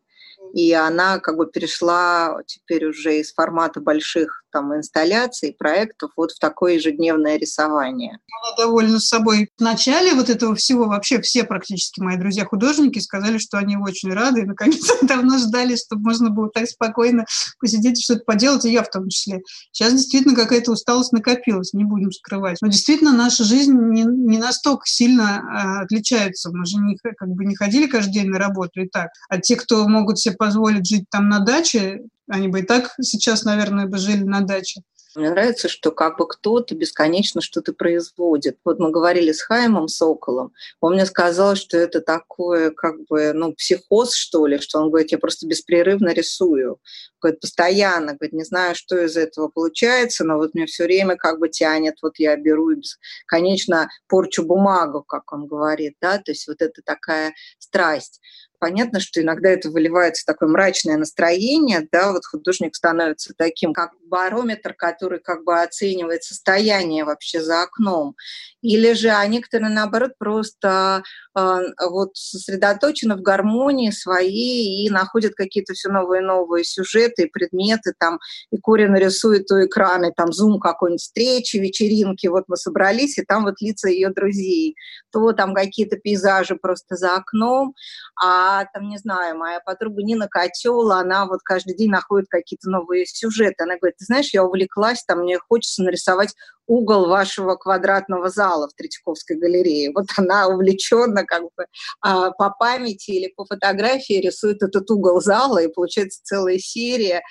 и 0.53 0.73
она 0.73 1.21
как 1.21 1.37
бы 1.37 1.47
перешла 1.47 2.41
теперь 2.45 2.87
уже 2.87 3.21
из 3.21 3.33
формата 3.33 3.79
больших 3.79 4.43
там 4.57 4.75
инсталляций, 4.75 5.55
проектов 5.59 6.13
вот 6.17 6.33
в 6.33 6.39
такое 6.39 6.75
ежедневное 6.75 7.37
рисование. 7.37 8.19
Она 8.43 8.57
довольна 8.57 8.99
собой. 8.99 9.51
В 9.59 9.61
начале 9.61 10.15
вот 10.15 10.31
этого 10.31 10.55
всего 10.55 10.87
вообще 10.87 11.21
все 11.21 11.45
практически 11.45 12.01
мои 12.01 12.17
друзья-художники 12.17 12.99
сказали, 13.01 13.37
что 13.37 13.59
они 13.59 13.77
очень 13.77 14.15
рады, 14.15 14.41
и 14.41 14.45
наконец 14.45 14.91
давно 15.03 15.37
ждали, 15.37 15.77
чтобы 15.77 16.05
можно 16.05 16.31
было 16.31 16.49
так 16.49 16.67
спокойно 16.67 17.27
посидеть 17.61 17.99
и 17.99 18.03
что-то 18.03 18.25
поделать, 18.25 18.65
и 18.65 18.73
я 18.73 18.83
в 18.83 18.89
том 18.89 19.11
числе. 19.11 19.43
Сейчас 19.73 19.93
действительно 19.93 20.35
какая-то 20.35 20.73
усталость 20.73 21.13
накопилась, 21.13 21.75
не 21.75 21.85
будем 21.85 22.11
скрывать. 22.11 22.57
Но 22.63 22.69
действительно 22.69 23.13
наша 23.13 23.45
жизнь 23.45 23.75
не, 23.75 24.05
не 24.05 24.39
настолько 24.39 24.87
сильно 24.87 25.43
а, 25.51 25.81
отличается. 25.83 26.51
Мы 26.51 26.65
же 26.65 26.79
не, 26.79 26.97
как 26.97 27.29
бы 27.29 27.45
не 27.45 27.57
ходили 27.57 27.87
каждый 27.87 28.13
день 28.13 28.29
на 28.29 28.39
работу 28.39 28.81
и 28.81 28.89
так. 28.89 29.11
А 29.29 29.39
те, 29.39 29.57
кто 29.57 29.87
могут 29.87 30.19
себе 30.19 30.35
позволить 30.35 30.89
жить 30.89 31.05
там 31.11 31.29
на 31.29 31.41
даче, 31.41 32.01
они 32.29 32.49
бы 32.49 32.61
и 32.61 32.63
так 32.63 32.95
сейчас, 33.01 33.45
наверное, 33.45 33.87
бы 33.87 33.99
жили 33.99 34.23
на 34.23 34.41
даче. 34.41 34.83
Мне 35.17 35.31
нравится, 35.31 35.69
что 35.69 35.93
как 35.93 36.19
бы 36.19 36.29
кто-то 36.29 36.75
бесконечно 36.75 37.41
что-то 37.41 37.73
производит. 37.73 38.59
Вот 38.67 38.79
мы 38.79 38.91
говорили 38.91 39.33
с 39.33 39.41
Хаймом 39.41 39.89
Соколом, 39.89 40.53
он 40.81 40.93
мне 40.93 41.07
сказал, 41.07 41.57
что 41.57 41.79
это 41.79 42.03
такое 42.03 42.71
как 42.71 42.97
бы, 43.09 43.33
ну, 43.33 43.55
психоз, 43.55 44.15
что 44.15 44.47
ли, 44.47 44.59
что 44.59 44.79
он 44.79 44.91
говорит, 44.91 45.13
я 45.13 45.19
просто 45.19 45.47
беспрерывно 45.47 46.13
рисую. 46.13 46.81
Говорит, 47.19 47.41
постоянно, 47.41 48.13
говорит, 48.13 48.35
не 48.35 48.45
знаю, 48.45 48.75
что 48.75 49.03
из 49.03 49.17
этого 49.17 49.49
получается, 49.49 50.23
но 50.25 50.37
вот 50.37 50.53
мне 50.53 50.67
все 50.67 50.85
время 50.85 51.17
как 51.17 51.39
бы 51.39 51.49
тянет, 51.49 51.95
вот 52.03 52.19
я 52.19 52.37
беру 52.37 52.71
и 52.71 52.77
бесконечно 52.77 53.89
порчу 54.09 54.45
бумагу, 54.45 55.03
как 55.03 55.33
он 55.33 55.47
говорит, 55.47 55.95
да, 55.99 56.19
то 56.19 56.33
есть 56.33 56.47
вот 56.47 56.61
это 56.61 56.83
такая 56.85 57.33
страсть 57.59 58.21
понятно, 58.59 59.01
что 59.01 59.21
иногда 59.21 59.51
это 59.51 59.71
выливается 59.71 60.23
в 60.23 60.27
такое 60.27 60.49
мрачное 60.49 60.97
настроение, 60.97 61.87
да, 61.91 62.13
вот 62.13 62.25
художник 62.25 62.75
становится 62.75 63.35
таким, 63.37 63.73
как 63.73 63.93
барометр, 64.05 64.75
который 64.75 65.21
как 65.21 65.45
бы 65.45 65.61
оценивает 65.61 66.25
состояние 66.25 67.05
вообще 67.05 67.41
за 67.41 67.63
окном. 67.63 68.15
Или 68.63 68.93
же, 68.95 69.11
а 69.11 69.27
некоторые, 69.27 69.71
наоборот, 69.71 70.13
просто 70.19 71.03
вот 71.37 72.11
сосредоточены 72.15 73.17
в 73.17 73.21
гармонии 73.21 73.91
своей 73.91 74.87
и 74.87 74.91
находят 74.91 75.35
какие-то 75.35 75.75
все 75.75 75.91
новые 75.91 76.23
и 76.23 76.25
новые 76.25 76.65
сюжеты 76.65 77.25
и 77.25 77.31
предметы, 77.31 77.93
там, 77.99 78.19
и 78.51 78.59
Корин 78.59 78.97
рисует 78.97 79.51
у 79.51 79.65
экрана, 79.65 80.13
там, 80.17 80.33
зум 80.33 80.59
какой-нибудь 80.59 81.01
встречи, 81.01 81.57
вечеринки, 81.59 82.27
вот 82.27 82.45
мы 82.49 82.57
собрались, 82.57 83.19
и 83.19 83.25
там 83.25 83.45
вот 83.45 83.61
лица 83.61 83.89
ее 83.89 84.11
друзей, 84.11 84.77
то 85.13 85.33
там 85.33 85.55
какие-то 85.55 85.97
пейзажи 85.97 86.57
просто 86.57 86.97
за 86.97 87.17
окном, 87.17 87.75
а 88.23 88.65
там, 88.67 88.89
не 88.89 88.99
знаю, 88.99 89.37
моя 89.37 89.61
подруга 89.61 90.03
Нина 90.03 90.29
Котел, 90.29 90.91
она 90.93 91.27
вот 91.27 91.41
каждый 91.45 91.77
день 91.77 91.91
находит 91.91 92.29
какие-то 92.29 92.71
новые 92.71 93.05
сюжеты, 93.07 93.65
она 93.65 93.77
говорит, 93.77 93.97
ты 93.99 94.07
знаешь, 94.07 94.31
я 94.33 94.43
увлеклась, 94.43 95.05
там, 95.05 95.21
мне 95.21 95.39
хочется 95.39 95.83
нарисовать 95.83 96.35
угол 96.67 97.09
вашего 97.09 97.55
квадратного 97.57 98.29
зала 98.29 98.69
в 98.69 98.75
Третьяковской 98.75 99.37
галерее. 99.37 99.93
Вот 99.95 100.07
она 100.17 100.49
увлеченно 100.49 101.25
как 101.25 101.43
бы 101.43 101.67
а, 102.01 102.31
по 102.33 102.51
памяти 102.51 103.13
или 103.13 103.33
по 103.35 103.45
фотографии 103.45 104.21
рисует 104.21 104.63
этот 104.63 104.91
угол 104.91 105.21
зала, 105.21 105.59
и 105.59 105.73
получается 105.73 106.21
целая 106.23 106.59
серия. 106.59 107.23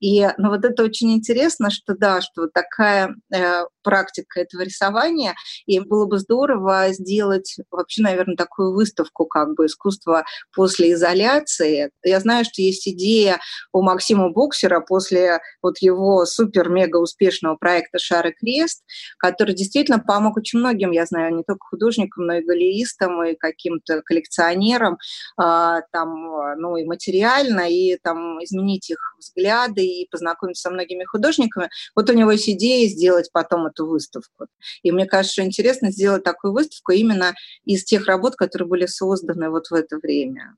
И 0.00 0.26
ну, 0.38 0.50
вот 0.50 0.64
это 0.64 0.82
очень 0.82 1.12
интересно, 1.12 1.70
что 1.70 1.94
да, 1.94 2.20
что 2.20 2.48
такая 2.48 3.14
э, 3.34 3.64
практика 3.82 4.40
этого 4.40 4.62
рисования, 4.62 5.34
и 5.66 5.80
было 5.80 6.06
бы 6.06 6.18
здорово 6.18 6.92
сделать 6.92 7.56
вообще, 7.70 8.02
наверное, 8.02 8.36
такую 8.36 8.74
выставку 8.74 9.26
как 9.26 9.54
бы 9.54 9.66
искусства 9.66 10.24
после 10.54 10.92
изоляции. 10.92 11.90
Я 12.02 12.20
знаю, 12.20 12.44
что 12.44 12.62
есть 12.62 12.88
идея 12.88 13.40
у 13.72 13.82
Максима 13.82 14.30
Боксера 14.30 14.80
после 14.80 15.40
вот 15.62 15.78
его 15.78 16.24
супер-мега 16.26 16.96
успешного 16.96 17.56
проекта 17.56 17.98
«Шар 17.98 18.28
и 18.28 18.32
крест», 18.32 18.83
который 19.18 19.54
действительно 19.54 19.98
помог 19.98 20.36
очень 20.36 20.58
многим, 20.58 20.90
я 20.92 21.06
знаю, 21.06 21.34
не 21.34 21.42
только 21.42 21.66
художникам, 21.66 22.26
но 22.26 22.34
и 22.34 22.44
галеристам, 22.44 23.24
и 23.24 23.34
каким-то 23.34 24.02
коллекционерам, 24.02 24.98
а, 25.36 25.82
там, 25.92 26.58
ну, 26.58 26.76
и 26.76 26.84
материально, 26.84 27.68
и 27.70 27.96
там 28.02 28.42
изменить 28.44 28.90
их 28.90 28.98
взгляды, 29.18 29.84
и 29.84 30.08
познакомиться 30.10 30.62
со 30.62 30.70
многими 30.70 31.04
художниками. 31.04 31.70
Вот 31.94 32.10
у 32.10 32.12
него 32.12 32.32
есть 32.32 32.48
идея 32.48 32.88
сделать 32.88 33.30
потом 33.32 33.66
эту 33.66 33.86
выставку. 33.86 34.46
И 34.82 34.92
мне 34.92 35.06
кажется, 35.06 35.34
что 35.34 35.42
интересно 35.44 35.90
сделать 35.90 36.24
такую 36.24 36.52
выставку 36.52 36.92
именно 36.92 37.34
из 37.64 37.84
тех 37.84 38.06
работ, 38.06 38.36
которые 38.36 38.68
были 38.68 38.86
созданы 38.86 39.50
вот 39.50 39.68
в 39.68 39.74
это 39.74 39.98
время. 39.98 40.56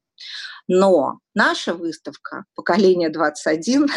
Но 0.68 1.20
наша 1.34 1.74
выставка 1.74 2.44
«Поколение 2.54 3.10
21» 3.10 3.88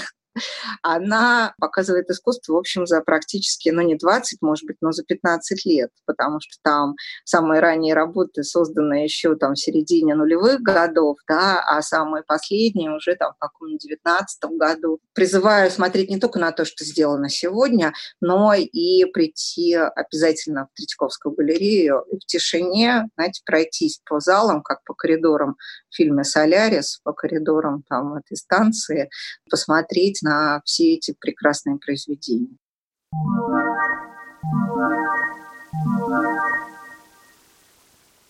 она 0.83 1.53
показывает 1.59 2.09
искусство, 2.09 2.53
в 2.53 2.57
общем, 2.57 2.85
за 2.85 3.01
практически, 3.01 3.69
ну, 3.69 3.81
не 3.81 3.95
20, 3.95 4.41
может 4.41 4.65
быть, 4.65 4.77
но 4.81 4.91
за 4.91 5.03
15 5.03 5.65
лет, 5.65 5.89
потому 6.05 6.39
что 6.39 6.57
там 6.63 6.95
самые 7.23 7.61
ранние 7.61 7.93
работы 7.93 8.43
созданы 8.43 9.03
еще 9.03 9.35
там 9.35 9.53
в 9.53 9.59
середине 9.59 10.15
нулевых 10.15 10.61
годов, 10.61 11.17
да, 11.27 11.61
а 11.61 11.81
самые 11.81 12.23
последние 12.23 12.91
уже 12.91 13.15
там 13.15 13.33
в 13.33 13.37
каком-нибудь 13.39 13.81
19 13.81 14.43
году. 14.57 14.99
Призываю 15.13 15.71
смотреть 15.71 16.09
не 16.09 16.19
только 16.19 16.39
на 16.39 16.51
то, 16.51 16.65
что 16.65 16.85
сделано 16.85 17.29
сегодня, 17.29 17.93
но 18.21 18.53
и 18.53 19.05
прийти 19.05 19.75
обязательно 19.75 20.67
в 20.67 20.77
Третьяковскую 20.77 21.35
галерею 21.35 22.03
и 22.11 22.17
в 22.17 22.25
тишине, 22.25 23.09
знаете, 23.15 23.41
пройтись 23.45 24.01
по 24.05 24.19
залам, 24.19 24.61
как 24.61 24.83
по 24.83 24.93
коридорам 24.93 25.55
в 25.89 25.95
фильме 25.95 26.23
«Солярис», 26.23 26.99
по 27.03 27.13
коридорам 27.13 27.83
там 27.87 28.15
этой 28.15 28.37
станции, 28.37 29.09
посмотреть 29.49 30.21
на 30.21 30.61
все 30.65 30.93
эти 30.93 31.15
прекрасные 31.19 31.77
произведения. 31.77 32.57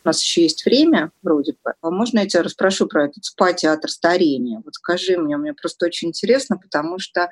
У 0.02 0.08
нас 0.08 0.24
еще 0.24 0.44
есть 0.44 0.66
время, 0.66 1.12
вроде 1.22 1.54
бы. 1.64 1.74
А 1.82 1.92
можно 1.92 2.20
я 2.20 2.28
тебя 2.28 2.44
расспрошу 2.44 2.88
про 2.88 3.06
этот 3.06 3.26
СПА-театр 3.26 3.92
старения? 3.92 4.62
Вот 4.64 4.74
скажи 4.76 5.18
мне, 5.18 5.38
мне 5.38 5.54
просто 5.54 5.86
очень 5.86 6.08
интересно, 6.08 6.58
потому 6.58 7.00
что 7.00 7.30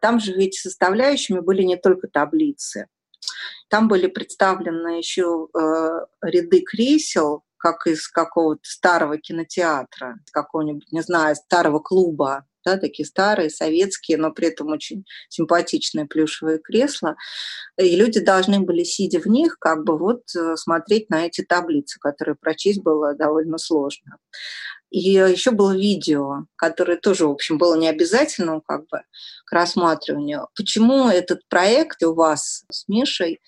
там 0.00 0.20
же 0.20 0.34
ведь 0.34 0.54
составляющими 0.54 1.40
были 1.40 1.62
не 1.62 1.76
только 1.76 2.08
таблицы. 2.08 2.86
Там 3.68 3.88
были 3.88 4.06
представлены 4.06 4.98
еще 4.98 5.48
э, 5.54 6.06
ряды 6.22 6.60
кресел, 6.60 7.42
как 7.60 7.86
из 7.86 8.08
какого-то 8.08 8.62
старого 8.64 9.18
кинотеатра, 9.18 10.16
какого-нибудь, 10.32 10.90
не 10.90 11.02
знаю, 11.02 11.36
старого 11.36 11.78
клуба 11.78 12.44
да, 12.64 12.76
такие 12.76 13.06
старые, 13.06 13.50
советские, 13.50 14.18
но 14.18 14.32
при 14.32 14.48
этом 14.48 14.68
очень 14.68 15.04
симпатичные 15.28 16.06
плюшевые 16.06 16.58
кресла. 16.58 17.16
И 17.78 17.96
люди 17.96 18.20
должны 18.20 18.60
были, 18.60 18.84
сидя 18.84 19.20
в 19.20 19.26
них, 19.26 19.58
как 19.58 19.84
бы 19.84 19.98
вот 19.98 20.22
э, 20.36 20.56
смотреть 20.56 21.08
на 21.10 21.26
эти 21.26 21.42
таблицы, 21.42 21.98
которые 21.98 22.36
прочесть 22.36 22.82
было 22.82 23.14
довольно 23.14 23.58
сложно. 23.58 24.16
И 24.90 25.12
еще 25.12 25.52
было 25.52 25.74
видео, 25.74 26.46
которое 26.56 26.98
тоже, 26.98 27.26
в 27.26 27.30
общем, 27.30 27.58
было 27.58 27.76
не 27.76 27.88
обязательным 27.88 28.60
как 28.60 28.82
бы 28.88 29.02
к 29.46 29.52
рассматриванию. 29.52 30.48
Почему 30.56 31.08
этот 31.08 31.40
проект 31.48 32.02
у 32.02 32.14
вас 32.14 32.64
с 32.70 32.88
Мишей 32.88 33.40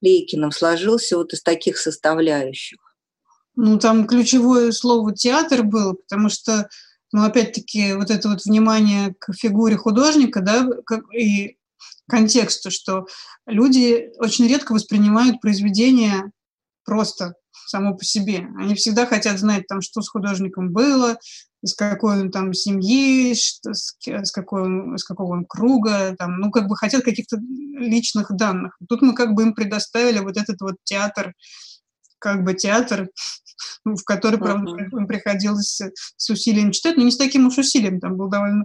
Лейкиным 0.00 0.50
сложился 0.50 1.16
вот 1.16 1.32
из 1.32 1.42
таких 1.42 1.78
составляющих? 1.78 2.87
Ну, 3.60 3.76
там 3.76 4.06
ключевое 4.06 4.70
слово 4.70 5.12
«театр» 5.12 5.64
было, 5.64 5.94
потому 5.94 6.28
что 6.28 6.68
но 7.10 7.24
опять-таки 7.24 7.94
вот 7.94 8.10
это 8.10 8.28
вот 8.28 8.44
внимание 8.44 9.14
к 9.18 9.32
фигуре 9.32 9.76
художника, 9.76 10.42
да, 10.42 10.68
и 11.12 11.56
контексту, 12.08 12.70
что 12.70 13.06
люди 13.46 14.10
очень 14.18 14.46
редко 14.46 14.72
воспринимают 14.74 15.40
произведение 15.40 16.30
просто 16.84 17.34
само 17.66 17.96
по 17.96 18.04
себе. 18.04 18.46
Они 18.58 18.76
всегда 18.76 19.06
хотят 19.06 19.40
знать, 19.40 19.66
там, 19.66 19.80
что 19.80 20.02
с 20.02 20.08
художником 20.08 20.72
было, 20.72 21.18
из 21.60 21.74
какой 21.74 22.20
он 22.20 22.30
там 22.30 22.52
семьи, 22.52 23.34
что, 23.34 23.74
с, 23.74 23.96
с, 24.00 24.30
какой 24.30 24.62
он, 24.62 24.96
с 24.96 25.04
какого 25.04 25.32
он 25.32 25.44
круга, 25.44 26.14
там, 26.16 26.38
ну, 26.38 26.52
как 26.52 26.68
бы 26.68 26.76
хотят 26.76 27.02
каких-то 27.02 27.38
личных 27.38 28.30
данных. 28.30 28.78
Тут 28.88 29.02
мы 29.02 29.14
как 29.14 29.34
бы 29.34 29.42
им 29.42 29.54
предоставили 29.54 30.20
вот 30.20 30.36
этот 30.36 30.60
вот 30.60 30.76
театр, 30.84 31.34
как 32.20 32.44
бы 32.44 32.54
театр 32.54 33.08
в 33.84 34.02
который, 34.04 34.38
правда, 34.38 34.72
uh-huh. 34.72 35.06
приходилось 35.06 35.80
с 36.16 36.30
усилием 36.30 36.72
читать, 36.72 36.96
но 36.96 37.04
не 37.04 37.10
с 37.10 37.16
таким 37.16 37.46
уж 37.46 37.58
усилием, 37.58 38.00
там 38.00 38.16
был 38.16 38.28
довольно 38.28 38.64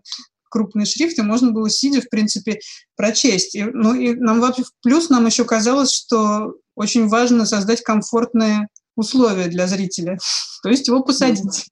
крупный 0.49 0.86
шрифт, 0.86 1.17
и 1.17 1.23
можно 1.23 1.51
было, 1.51 1.69
сидя, 1.69 2.01
в 2.01 2.10
принципе, 2.10 2.60
прочесть. 2.95 3.56
И, 3.56 3.63
ну, 3.63 3.95
и 3.95 4.13
нам 4.13 4.39
вообще 4.39 4.63
плюс 4.84 5.10
нам 5.10 5.25
еще 5.25 5.45
казалось, 5.45 5.91
что 5.91 6.53
очень 6.75 7.08
важно 7.08 7.45
создать 7.45 7.82
комфортные 7.82 8.67
условия 8.95 9.47
для 9.47 9.67
зрителя, 9.67 10.17
то 10.63 10.69
есть 10.69 10.88
его 10.88 11.03
посадить 11.03 11.65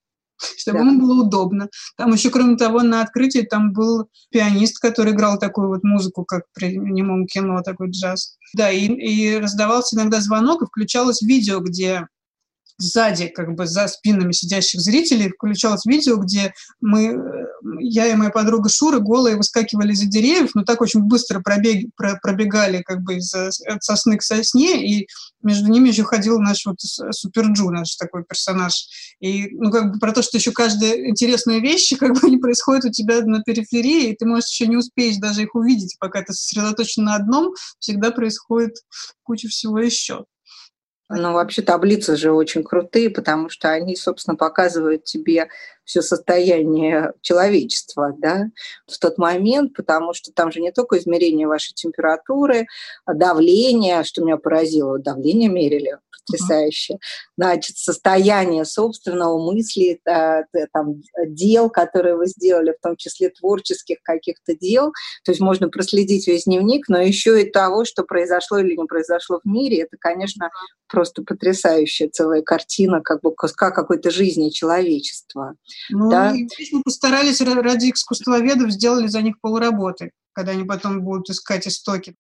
чтобы 0.58 0.80
да. 0.80 0.86
ему 0.86 1.00
было 1.00 1.24
удобно. 1.24 1.70
Там 1.98 2.14
еще, 2.14 2.30
кроме 2.30 2.58
того, 2.58 2.82
на 2.82 3.02
открытии 3.02 3.42
там 3.42 3.74
был 3.74 4.10
пианист, 4.32 4.80
который 4.80 5.14
играл 5.14 5.38
такую 5.38 5.68
вот 5.68 5.84
музыку, 5.84 6.26
как 6.26 6.46
при 6.54 6.78
немом 6.78 7.28
кино, 7.28 7.62
такой 7.62 7.92
джаз. 7.92 8.38
Да, 8.56 8.72
и, 8.72 8.88
и 8.88 9.38
раздавался 9.38 9.96
иногда 9.96 10.20
звонок, 10.20 10.62
и 10.62 10.66
включалось 10.66 11.22
видео, 11.22 11.60
где 11.60 12.08
сзади, 12.82 13.28
как 13.28 13.56
бы 13.56 13.68
за 13.68 13.88
спинами 13.88 14.32
сидящих 14.32 14.82
зрителей, 14.82 15.30
включалось 15.30 15.86
видео, 15.86 16.18
где 16.18 16.54
мы, 16.80 17.06
э, 17.06 17.46
я 17.80 18.08
и 18.08 18.16
моя 18.16 18.32
подруга 18.32 18.70
Шура 18.70 19.00
голые 19.00 19.36
выскакивали 19.36 19.94
из-за 19.94 20.08
деревьев, 20.08 20.52
но 20.54 20.64
так 20.64 20.82
очень 20.82 21.02
быстро 21.02 21.40
пробег, 21.42 21.90
пробегали 21.96 22.82
как 22.82 23.02
бы 23.02 23.16
из 23.16 23.34
от 23.34 23.84
сосны 23.84 24.18
к 24.18 24.24
сосне, 24.24 24.86
и 24.86 25.08
между 25.44 25.70
ними 25.70 25.90
еще 25.90 26.04
ходил 26.04 26.40
наш 26.40 26.66
вот 26.66 26.80
Суперджу, 26.80 27.70
наш 27.70 27.96
такой 27.96 28.24
персонаж. 28.24 28.88
И, 29.20 29.50
ну, 29.52 29.72
как 29.72 29.94
бы 29.94 30.00
про 30.00 30.12
то, 30.12 30.22
что 30.22 30.38
еще 30.38 30.52
каждая 30.52 31.10
интересная 31.10 31.60
вещь, 31.60 31.94
как 32.00 32.14
бы 32.14 32.28
они 32.28 32.38
происходят 32.38 32.86
у 32.86 32.92
тебя 32.92 33.22
на 33.22 33.42
периферии, 33.42 34.10
и 34.10 34.16
ты 34.16 34.26
можешь 34.26 34.50
еще 34.50 34.68
не 34.68 34.78
успеть 34.78 35.20
даже 35.20 35.44
их 35.44 35.56
увидеть, 35.56 35.96
пока 36.00 36.22
ты 36.22 36.34
сосредоточен 36.34 37.04
на 37.04 37.16
одном, 37.16 37.54
всегда 37.80 38.12
происходит 38.12 38.76
куча 39.24 39.48
всего 39.48 39.80
еще. 39.80 40.26
Ну, 41.14 41.34
вообще 41.34 41.62
таблицы 41.62 42.16
же 42.16 42.32
очень 42.32 42.64
крутые, 42.64 43.10
потому 43.10 43.50
что 43.50 43.70
они, 43.70 43.96
собственно, 43.96 44.38
показывают 44.38 45.04
тебе 45.04 45.50
все 45.84 46.02
состояние 46.02 47.14
человечества 47.22 48.16
да, 48.18 48.46
в 48.88 48.98
тот 48.98 49.18
момент, 49.18 49.74
потому 49.74 50.14
что 50.14 50.32
там 50.32 50.52
же 50.52 50.62
не 50.62 50.72
только 50.72 50.98
измерение 50.98 51.48
вашей 51.48 51.74
температуры, 51.74 52.66
а 53.06 53.14
давление, 53.14 54.04
что 54.06 54.24
меня 54.24 54.38
поразило, 54.38 55.00
давление 55.00 55.50
мерили, 55.50 55.98
потрясающе, 56.28 56.98
значит, 57.36 57.78
состояние 57.78 58.64
собственного 58.64 59.44
мысли, 59.52 60.00
там, 60.72 61.02
дел, 61.26 61.70
которые 61.70 62.16
вы 62.16 62.28
сделали, 62.28 62.76
в 62.78 62.82
том 62.82 62.96
числе 62.96 63.30
творческих 63.30 63.98
каких-то 64.04 64.56
дел, 64.56 64.92
то 65.26 65.32
есть 65.32 65.42
можно 65.42 65.68
проследить 65.68 66.28
весь 66.28 66.46
дневник, 66.46 66.88
но 66.88 67.02
еще 67.02 67.42
и 67.42 67.50
того, 67.50 67.86
что 67.86 68.04
произошло 68.04 68.60
или 68.60 68.76
не 68.76 68.86
произошло 68.86 69.42
в 69.44 69.48
мире, 69.48 69.82
это, 69.82 69.98
конечно, 70.00 70.52
просто 70.92 71.24
потрясающая 71.24 72.10
целая 72.10 72.42
картина 72.42 73.02
как 73.02 73.22
бы 73.22 73.34
куска 73.34 73.72
какой-то 73.72 74.12
жизни 74.12 74.50
человечества. 74.50 75.56
Ну, 75.90 76.10
да? 76.10 76.32
и 76.36 76.48
здесь 76.48 76.72
мы 76.72 76.84
постарались 76.84 77.42
ради 77.42 77.92
искусствоведов, 77.92 78.72
сделали 78.72 79.08
за 79.08 79.22
них 79.22 79.40
полуработы, 79.42 80.12
когда 80.34 80.52
они 80.52 80.64
потом 80.64 81.02
будут 81.02 81.30
искать 81.30 81.68
истоки. 81.68 82.16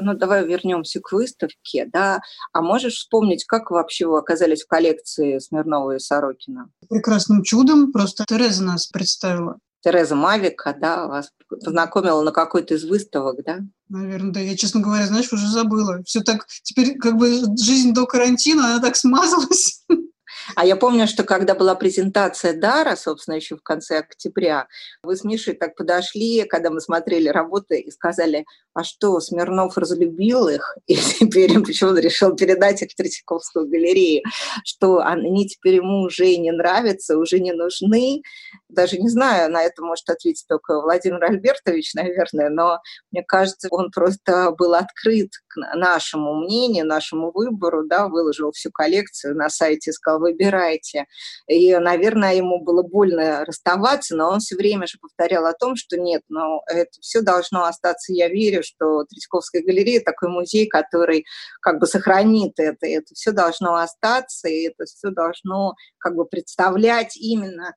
ну, 0.00 0.14
давай 0.14 0.46
вернемся 0.46 1.00
к 1.00 1.12
выставке, 1.12 1.88
да. 1.92 2.20
А 2.52 2.62
можешь 2.62 2.94
вспомнить, 2.94 3.44
как 3.44 3.70
вообще 3.70 4.06
вы 4.06 4.18
оказались 4.18 4.64
в 4.64 4.68
коллекции 4.68 5.38
Смирнова 5.38 5.96
и 5.96 5.98
Сорокина? 5.98 6.68
Прекрасным 6.88 7.42
чудом, 7.42 7.92
просто 7.92 8.24
Тереза 8.26 8.64
нас 8.64 8.86
представила. 8.86 9.58
Тереза 9.84 10.14
Мавика, 10.14 10.74
да, 10.80 11.06
вас 11.06 11.30
познакомила 11.46 12.22
на 12.22 12.32
какой-то 12.32 12.72
из 12.72 12.84
выставок, 12.84 13.44
да? 13.44 13.58
Наверное, 13.90 14.32
да. 14.32 14.40
Я, 14.40 14.56
честно 14.56 14.80
говоря, 14.80 15.06
знаешь, 15.06 15.30
уже 15.30 15.46
забыла. 15.46 16.02
Все 16.04 16.22
так, 16.22 16.46
теперь 16.62 16.96
как 16.96 17.18
бы 17.18 17.28
жизнь 17.58 17.92
до 17.92 18.06
карантина, 18.06 18.66
она 18.66 18.80
так 18.80 18.96
смазалась. 18.96 19.84
А 20.56 20.64
я 20.64 20.76
помню, 20.76 21.06
что 21.06 21.24
когда 21.24 21.54
была 21.54 21.74
презентация 21.74 22.52
Дара, 22.52 22.96
собственно, 22.96 23.36
еще 23.36 23.56
в 23.56 23.62
конце 23.62 23.98
октября, 23.98 24.68
вы 25.02 25.16
с 25.16 25.24
Мишей 25.24 25.54
так 25.54 25.74
подошли, 25.74 26.44
когда 26.44 26.70
мы 26.70 26.80
смотрели 26.80 27.28
работы, 27.28 27.80
и 27.80 27.90
сказали, 27.90 28.44
а 28.74 28.82
что, 28.82 29.20
Смирнов 29.20 29.78
разлюбил 29.78 30.48
их, 30.48 30.76
и 30.86 30.96
теперь 30.96 31.58
почему-то 31.62 32.00
решил 32.00 32.34
передать 32.34 32.82
их 32.82 32.90
в 32.90 32.94
Третьяковскую 32.96 33.68
галерею, 33.68 34.22
что 34.64 34.98
они 34.98 35.46
теперь 35.46 35.76
ему 35.76 36.02
уже 36.02 36.36
не 36.36 36.50
нравятся, 36.50 37.18
уже 37.18 37.38
не 37.38 37.52
нужны. 37.52 38.22
Даже 38.68 38.98
не 38.98 39.08
знаю, 39.08 39.50
на 39.50 39.62
это 39.62 39.82
может 39.82 40.08
ответить 40.10 40.46
только 40.48 40.80
Владимир 40.80 41.22
Альбертович, 41.24 41.94
наверное, 41.94 42.50
но 42.50 42.80
мне 43.12 43.22
кажется, 43.22 43.68
он 43.70 43.90
просто 43.90 44.50
был 44.58 44.74
открыт 44.74 45.30
к 45.46 45.76
нашему 45.76 46.34
мнению, 46.34 46.86
нашему 46.86 47.30
выбору, 47.32 47.84
да, 47.86 48.08
выложил 48.08 48.50
всю 48.52 48.70
коллекцию 48.70 49.36
на 49.36 49.48
сайте, 49.48 49.92
сказал, 49.92 50.20
выбирайте. 50.34 51.06
И, 51.46 51.74
наверное, 51.76 52.34
ему 52.34 52.62
было 52.62 52.82
больно 52.82 53.44
расставаться, 53.44 54.16
но 54.16 54.30
он 54.30 54.40
все 54.40 54.56
время 54.56 54.86
же 54.86 54.98
повторял 54.98 55.46
о 55.46 55.54
том, 55.54 55.76
что 55.76 55.96
нет, 55.96 56.22
но 56.28 56.62
это 56.66 56.90
все 57.00 57.20
должно 57.20 57.64
остаться, 57.64 58.12
я 58.12 58.28
верю, 58.28 58.62
что 58.62 59.04
Третьяковская 59.04 59.62
галерея 59.62 60.00
такой 60.00 60.28
музей, 60.28 60.66
который 60.66 61.24
как 61.60 61.78
бы 61.78 61.86
сохранит 61.86 62.54
это, 62.58 62.86
это 62.86 63.14
все 63.14 63.32
должно 63.32 63.76
остаться, 63.76 64.48
и 64.48 64.68
это 64.68 64.84
все 64.84 65.10
должно 65.10 65.74
как 65.98 66.14
бы 66.14 66.24
представлять 66.24 67.16
именно 67.16 67.74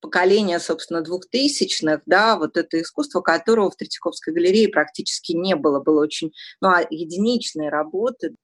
поколение, 0.00 0.60
собственно, 0.60 1.00
двухтысячных, 1.00 2.02
да, 2.04 2.36
вот 2.36 2.58
это 2.58 2.80
искусство, 2.80 3.22
которого 3.22 3.70
в 3.70 3.76
Третьяковской 3.76 4.34
галерее 4.34 4.68
практически 4.68 5.32
не 5.32 5.56
было, 5.56 5.80
было 5.80 6.02
очень, 6.02 6.30
ну, 6.60 6.68
а 6.68 6.84
единичные 6.90 7.70
работы, 7.70 8.34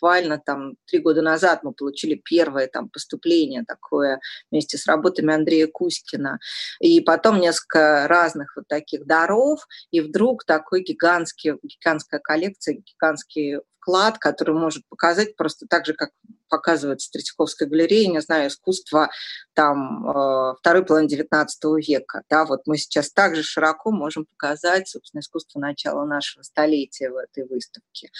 буквально 0.00 0.38
там 0.38 0.76
три 0.86 1.00
года 1.00 1.22
назад 1.22 1.62
мы 1.62 1.72
получили 1.72 2.14
первое 2.14 2.68
там 2.68 2.88
поступление 2.88 3.64
такое 3.66 4.20
вместе 4.50 4.78
с 4.78 4.86
работами 4.86 5.34
Андрея 5.34 5.66
Кузькина. 5.66 6.38
И 6.80 7.00
потом 7.00 7.40
несколько 7.40 8.06
разных 8.08 8.56
вот 8.56 8.68
таких 8.68 9.06
даров, 9.06 9.66
и 9.90 10.00
вдруг 10.00 10.44
такой 10.44 10.82
гигантский, 10.82 11.54
гигантская 11.62 12.20
коллекция, 12.20 12.76
гигантский 12.76 13.58
вклад, 13.80 14.18
который 14.18 14.54
может 14.54 14.84
показать 14.88 15.36
просто 15.36 15.66
так 15.68 15.86
же, 15.86 15.94
как 15.94 16.10
показывается 16.48 17.08
в 17.08 17.12
Третьяковской 17.12 17.68
галерее, 17.68 18.08
не 18.08 18.20
знаю, 18.20 18.48
искусство 18.48 19.10
там 19.54 20.08
э, 20.08 20.54
второй 20.58 20.84
половины 20.84 21.10
XIX 21.10 21.46
века. 21.80 22.22
Да, 22.30 22.44
вот 22.44 22.60
мы 22.66 22.78
сейчас 22.78 23.10
также 23.10 23.42
широко 23.42 23.90
можем 23.90 24.26
показать, 24.26 24.88
собственно, 24.88 25.20
искусство 25.20 25.58
начала 25.58 26.04
нашего 26.04 26.42
столетия 26.42 27.10
в 27.10 27.16
этой 27.16 27.46
выставке. 27.46 28.10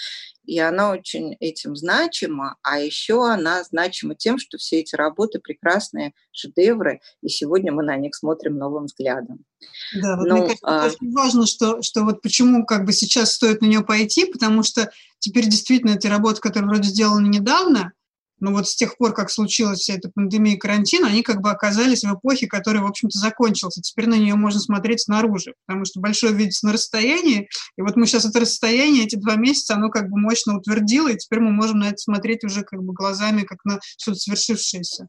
И 0.43 0.59
она 0.59 0.91
очень 0.91 1.35
этим 1.39 1.75
значима, 1.75 2.57
а 2.61 2.79
еще 2.79 3.25
она 3.25 3.63
значима 3.63 4.15
тем, 4.15 4.37
что 4.37 4.57
все 4.57 4.79
эти 4.79 4.95
работы 4.95 5.39
прекрасные 5.39 6.13
шедевры, 6.31 7.01
и 7.21 7.29
сегодня 7.29 7.71
мы 7.71 7.83
на 7.83 7.95
них 7.95 8.15
смотрим 8.15 8.57
новым 8.57 8.85
взглядом. 8.85 9.45
Да, 9.93 10.17
вот 10.17 10.27
ну, 10.27 10.37
мне 10.37 10.41
кажется, 10.41 10.67
а... 10.67 10.85
очень 10.87 11.13
важно, 11.13 11.45
что, 11.45 11.81
что 11.81 12.03
вот 12.03 12.21
почему 12.21 12.65
как 12.65 12.85
бы 12.85 12.93
сейчас 12.93 13.33
стоит 13.33 13.61
на 13.61 13.65
нее 13.65 13.81
пойти, 13.81 14.25
потому 14.25 14.63
что 14.63 14.91
теперь 15.19 15.45
действительно 15.45 15.91
эти 15.91 16.07
работы, 16.07 16.41
которые 16.41 16.69
вроде 16.69 16.89
сделаны 16.89 17.27
недавно, 17.27 17.93
но 18.39 18.51
вот 18.51 18.67
с 18.67 18.75
тех 18.75 18.97
пор, 18.97 19.13
как 19.13 19.29
случилась 19.29 19.79
вся 19.79 19.95
эта 19.95 20.09
пандемия 20.09 20.55
и 20.55 20.57
карантин, 20.57 21.05
они 21.05 21.23
как 21.23 21.41
бы 21.41 21.51
оказались 21.51 22.03
в 22.03 22.13
эпохе, 22.13 22.47
которая, 22.47 22.83
в 22.83 22.87
общем-то, 22.87 23.17
закончилась. 23.17 23.77
И 23.77 23.81
теперь 23.81 24.07
на 24.07 24.15
нее 24.15 24.35
можно 24.35 24.59
смотреть 24.59 25.01
снаружи, 25.01 25.53
потому 25.65 25.85
что 25.85 25.99
большое 25.99 26.33
видится 26.33 26.65
на 26.65 26.73
расстоянии. 26.73 27.49
И 27.77 27.81
вот 27.81 27.95
мы 27.95 28.05
сейчас 28.05 28.25
это 28.25 28.39
расстояние, 28.39 29.05
эти 29.05 29.15
два 29.15 29.35
месяца, 29.35 29.75
оно 29.75 29.89
как 29.89 30.09
бы 30.09 30.19
мощно 30.19 30.57
утвердило, 30.57 31.09
и 31.09 31.17
теперь 31.17 31.39
мы 31.39 31.51
можем 31.51 31.79
на 31.79 31.89
это 31.89 31.97
смотреть 31.97 32.43
уже 32.43 32.63
как 32.63 32.81
бы 32.81 32.93
глазами, 32.93 33.43
как 33.43 33.63
на 33.65 33.79
что-то 33.97 34.17
свершившееся. 34.17 35.07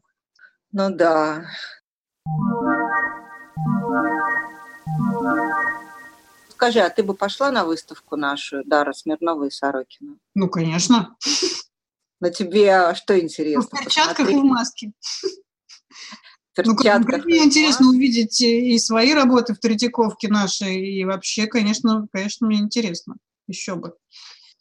Ну 0.71 0.89
да. 0.89 1.45
Скажи, 6.51 6.79
а 6.79 6.89
ты 6.89 7.03
бы 7.03 7.15
пошла 7.15 7.51
на 7.51 7.65
выставку 7.65 8.15
нашу 8.15 8.63
Дара 8.63 8.93
Смирнова 8.93 9.45
и 9.45 9.49
Сорокина? 9.49 10.17
Ну, 10.35 10.47
конечно. 10.47 11.15
Но 12.21 12.29
тебе 12.29 12.93
что 12.95 13.19
интересно? 13.19 13.67
Ну, 13.71 13.77
в 13.77 13.83
перчатках 13.83 14.27
посмотреть? 14.27 14.37
и 14.37 14.41
в 14.41 14.45
маске. 14.45 14.91
Ну, 16.57 16.73
мне 17.23 17.43
интересно 17.45 17.87
увидеть 17.89 18.41
и 18.41 18.77
свои 18.77 19.13
работы 19.13 19.53
в 19.53 19.59
Третьяковке 19.59 20.27
наши, 20.27 20.65
и 20.65 21.03
вообще, 21.05 21.47
конечно, 21.47 22.07
конечно, 22.11 22.45
мне 22.47 22.59
интересно. 22.59 23.15
Еще 23.47 23.75
бы. 23.75 23.95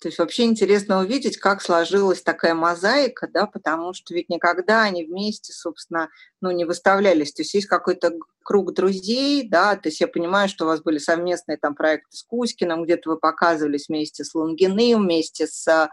То 0.00 0.08
есть 0.08 0.18
вообще 0.18 0.44
интересно 0.44 1.00
увидеть, 1.00 1.36
как 1.36 1.60
сложилась 1.60 2.22
такая 2.22 2.54
мозаика, 2.54 3.28
да, 3.28 3.46
потому 3.46 3.92
что 3.92 4.14
ведь 4.14 4.30
никогда 4.30 4.82
они 4.82 5.04
вместе, 5.04 5.52
собственно, 5.52 6.08
ну, 6.40 6.50
не 6.52 6.64
выставлялись. 6.64 7.34
То 7.34 7.42
есть 7.42 7.52
есть 7.52 7.66
какой-то 7.66 8.14
круг 8.50 8.74
друзей, 8.74 9.48
да, 9.48 9.76
то 9.76 9.90
есть 9.90 10.00
я 10.00 10.08
понимаю, 10.08 10.48
что 10.48 10.64
у 10.64 10.66
вас 10.66 10.82
были 10.82 10.98
совместные 10.98 11.56
там 11.56 11.76
проекты 11.76 12.16
с 12.16 12.24
Кузькиным, 12.24 12.82
где-то 12.82 13.10
вы 13.10 13.16
показывались 13.16 13.86
вместе 13.88 14.24
с 14.24 14.34
Лунгиным, 14.34 15.04
вместе 15.04 15.46
с 15.46 15.88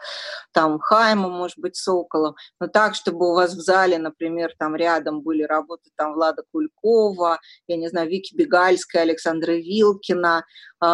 там 0.53 0.79
Хаймом, 0.79 1.33
может 1.33 1.59
быть, 1.59 1.75
Соколом, 1.75 2.35
но 2.59 2.65
так, 2.65 2.95
чтобы 2.95 3.29
у 3.29 3.35
вас 3.35 3.53
в 3.53 3.59
зале, 3.59 3.99
например, 3.99 4.55
там 4.57 4.75
рядом 4.75 5.21
были 5.21 5.43
работы 5.43 5.91
там 5.95 6.15
Влада 6.15 6.45
Кулькова, 6.51 7.39
я 7.67 7.77
не 7.77 7.89
знаю, 7.89 8.09
Вики 8.09 8.35
Бегальская, 8.35 9.03
Александра 9.03 9.51
Вилкина, 9.51 10.43
э, 10.81 10.85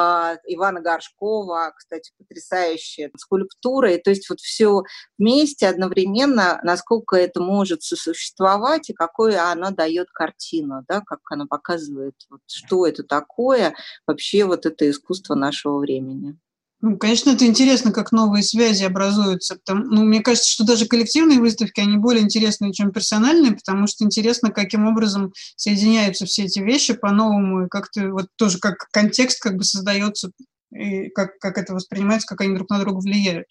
Ивана 0.47 0.81
Горшкова, 0.81 1.71
кстати, 1.77 2.11
потрясающая 2.17 3.09
скульптура, 3.17 3.93
и 3.93 4.01
то 4.01 4.09
есть 4.09 4.29
вот 4.29 4.41
все 4.41 4.81
вместе 5.17 5.69
одновременно, 5.69 6.59
насколько 6.63 7.15
это 7.15 7.39
может 7.39 7.83
сосуществовать 7.83 8.89
и 8.89 8.93
какое 8.93 9.41
она 9.49 9.71
дает 9.71 10.11
картину, 10.11 10.83
да, 10.89 11.01
как 11.05 11.19
она 11.31 11.45
показывает, 11.53 12.15
вот, 12.31 12.41
что 12.47 12.87
это 12.87 13.03
такое, 13.03 13.75
вообще 14.07 14.45
вот 14.45 14.65
это 14.65 14.89
искусство 14.89 15.35
нашего 15.35 15.77
времени. 15.77 16.35
Ну, 16.81 16.97
конечно, 16.97 17.29
это 17.29 17.45
интересно, 17.45 17.91
как 17.93 18.11
новые 18.11 18.43
связи 18.43 18.83
образуются. 18.83 19.55
Потому, 19.55 19.85
ну, 19.85 20.03
мне 20.03 20.21
кажется, 20.21 20.51
что 20.51 20.65
даже 20.65 20.87
коллективные 20.87 21.39
выставки, 21.39 21.79
они 21.79 21.97
более 21.97 22.23
интересные, 22.23 22.73
чем 22.73 22.91
персональные, 22.91 23.53
потому 23.53 23.87
что 23.87 24.03
интересно, 24.03 24.49
каким 24.49 24.87
образом 24.87 25.31
соединяются 25.55 26.25
все 26.25 26.43
эти 26.43 26.59
вещи 26.59 26.93
по-новому, 26.93 27.65
и 27.65 27.69
как-то 27.69 28.09
вот 28.09 28.27
тоже 28.35 28.57
как 28.59 28.87
контекст 28.91 29.41
как 29.41 29.55
бы 29.55 29.63
создается, 29.63 30.31
и 30.71 31.09
как, 31.09 31.37
как 31.37 31.57
это 31.57 31.73
воспринимается, 31.73 32.27
как 32.27 32.41
они 32.41 32.55
друг 32.55 32.69
на 32.69 32.79
друга 32.79 32.97
влияют. 32.97 33.47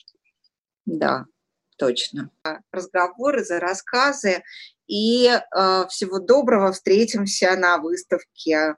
Да, 0.84 1.24
точно. 1.76 2.30
Разговоры 2.70 3.44
за 3.44 3.60
рассказы 3.60 4.42
и 4.86 5.28
э, 5.28 5.86
всего 5.88 6.18
доброго. 6.18 6.72
Встретимся 6.72 7.56
на 7.56 7.78
выставке 7.78 8.76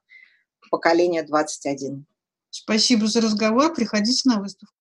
«Поколение 0.71 1.25
21». 1.25 2.05
Спасибо 2.51 3.07
за 3.07 3.21
разговор. 3.21 3.75
Приходите 3.75 4.29
на 4.29 4.41
выставку. 4.41 4.75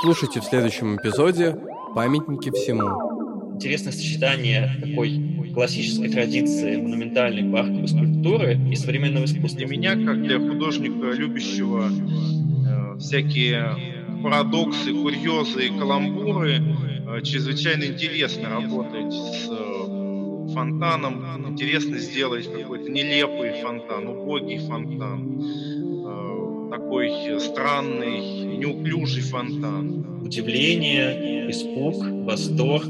Слушайте 0.00 0.40
в 0.40 0.44
следующем 0.44 0.96
эпизоде 0.96 1.56
«Памятники 1.94 2.50
всему». 2.50 3.54
Интересное 3.54 3.92
сочетание 3.92 4.70
такой 4.80 5.52
классической 5.54 6.08
традиции 6.10 6.76
монументальной 6.76 7.52
парковой 7.52 7.86
скульптуры 7.86 8.58
и 8.70 8.74
современного 8.74 9.26
искусства. 9.26 9.58
Для 9.58 9.66
меня, 9.66 9.94
как 9.94 10.22
для 10.22 10.38
художника, 10.38 11.10
любящего 11.10 11.88
э, 11.88 12.98
всякие 12.98 14.01
парадоксы, 14.22 14.92
курьезы 14.92 15.66
и 15.66 15.78
каламбуры. 15.78 16.62
Э, 17.06 17.20
чрезвычайно 17.22 17.84
интересно 17.84 18.48
работать 18.48 19.12
с 19.12 19.48
э, 19.50 20.54
фонтаном. 20.54 21.50
Интересно 21.50 21.98
сделать 21.98 22.50
какой-то 22.50 22.90
нелепый 22.90 23.60
фонтан, 23.62 24.08
убогий 24.08 24.58
фонтан. 24.58 25.42
Э, 26.06 26.70
такой 26.70 27.40
странный, 27.40 28.56
неуклюжий 28.56 29.22
фонтан. 29.22 30.22
Удивление, 30.22 31.50
испуг, 31.50 31.96
восторг, 32.26 32.88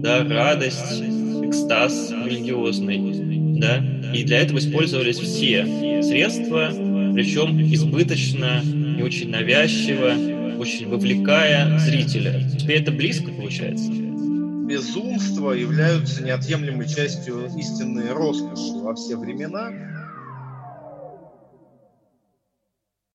да, 0.00 0.24
радость, 0.28 1.02
экстаз 1.42 2.12
религиозный. 2.24 3.58
Да? 3.58 3.82
И 4.14 4.22
для 4.24 4.42
этого 4.42 4.58
использовались 4.58 5.18
все 5.18 6.02
средства, 6.02 6.70
причем 7.14 7.60
избыточно, 7.72 8.62
не 8.62 9.02
очень 9.02 9.30
навязчиво, 9.30 10.35
очень 10.58 10.88
вовлекая 10.88 11.78
зрителя. 11.78 12.42
Тебе 12.58 12.76
это 12.76 12.90
близко 12.92 13.30
получается? 13.30 13.90
Безумства 13.90 15.52
являются 15.52 16.22
неотъемлемой 16.22 16.88
частью 16.88 17.46
истинной 17.56 18.12
роскоши 18.12 18.72
во 18.82 18.94
все 18.94 19.16
времена. 19.16 19.70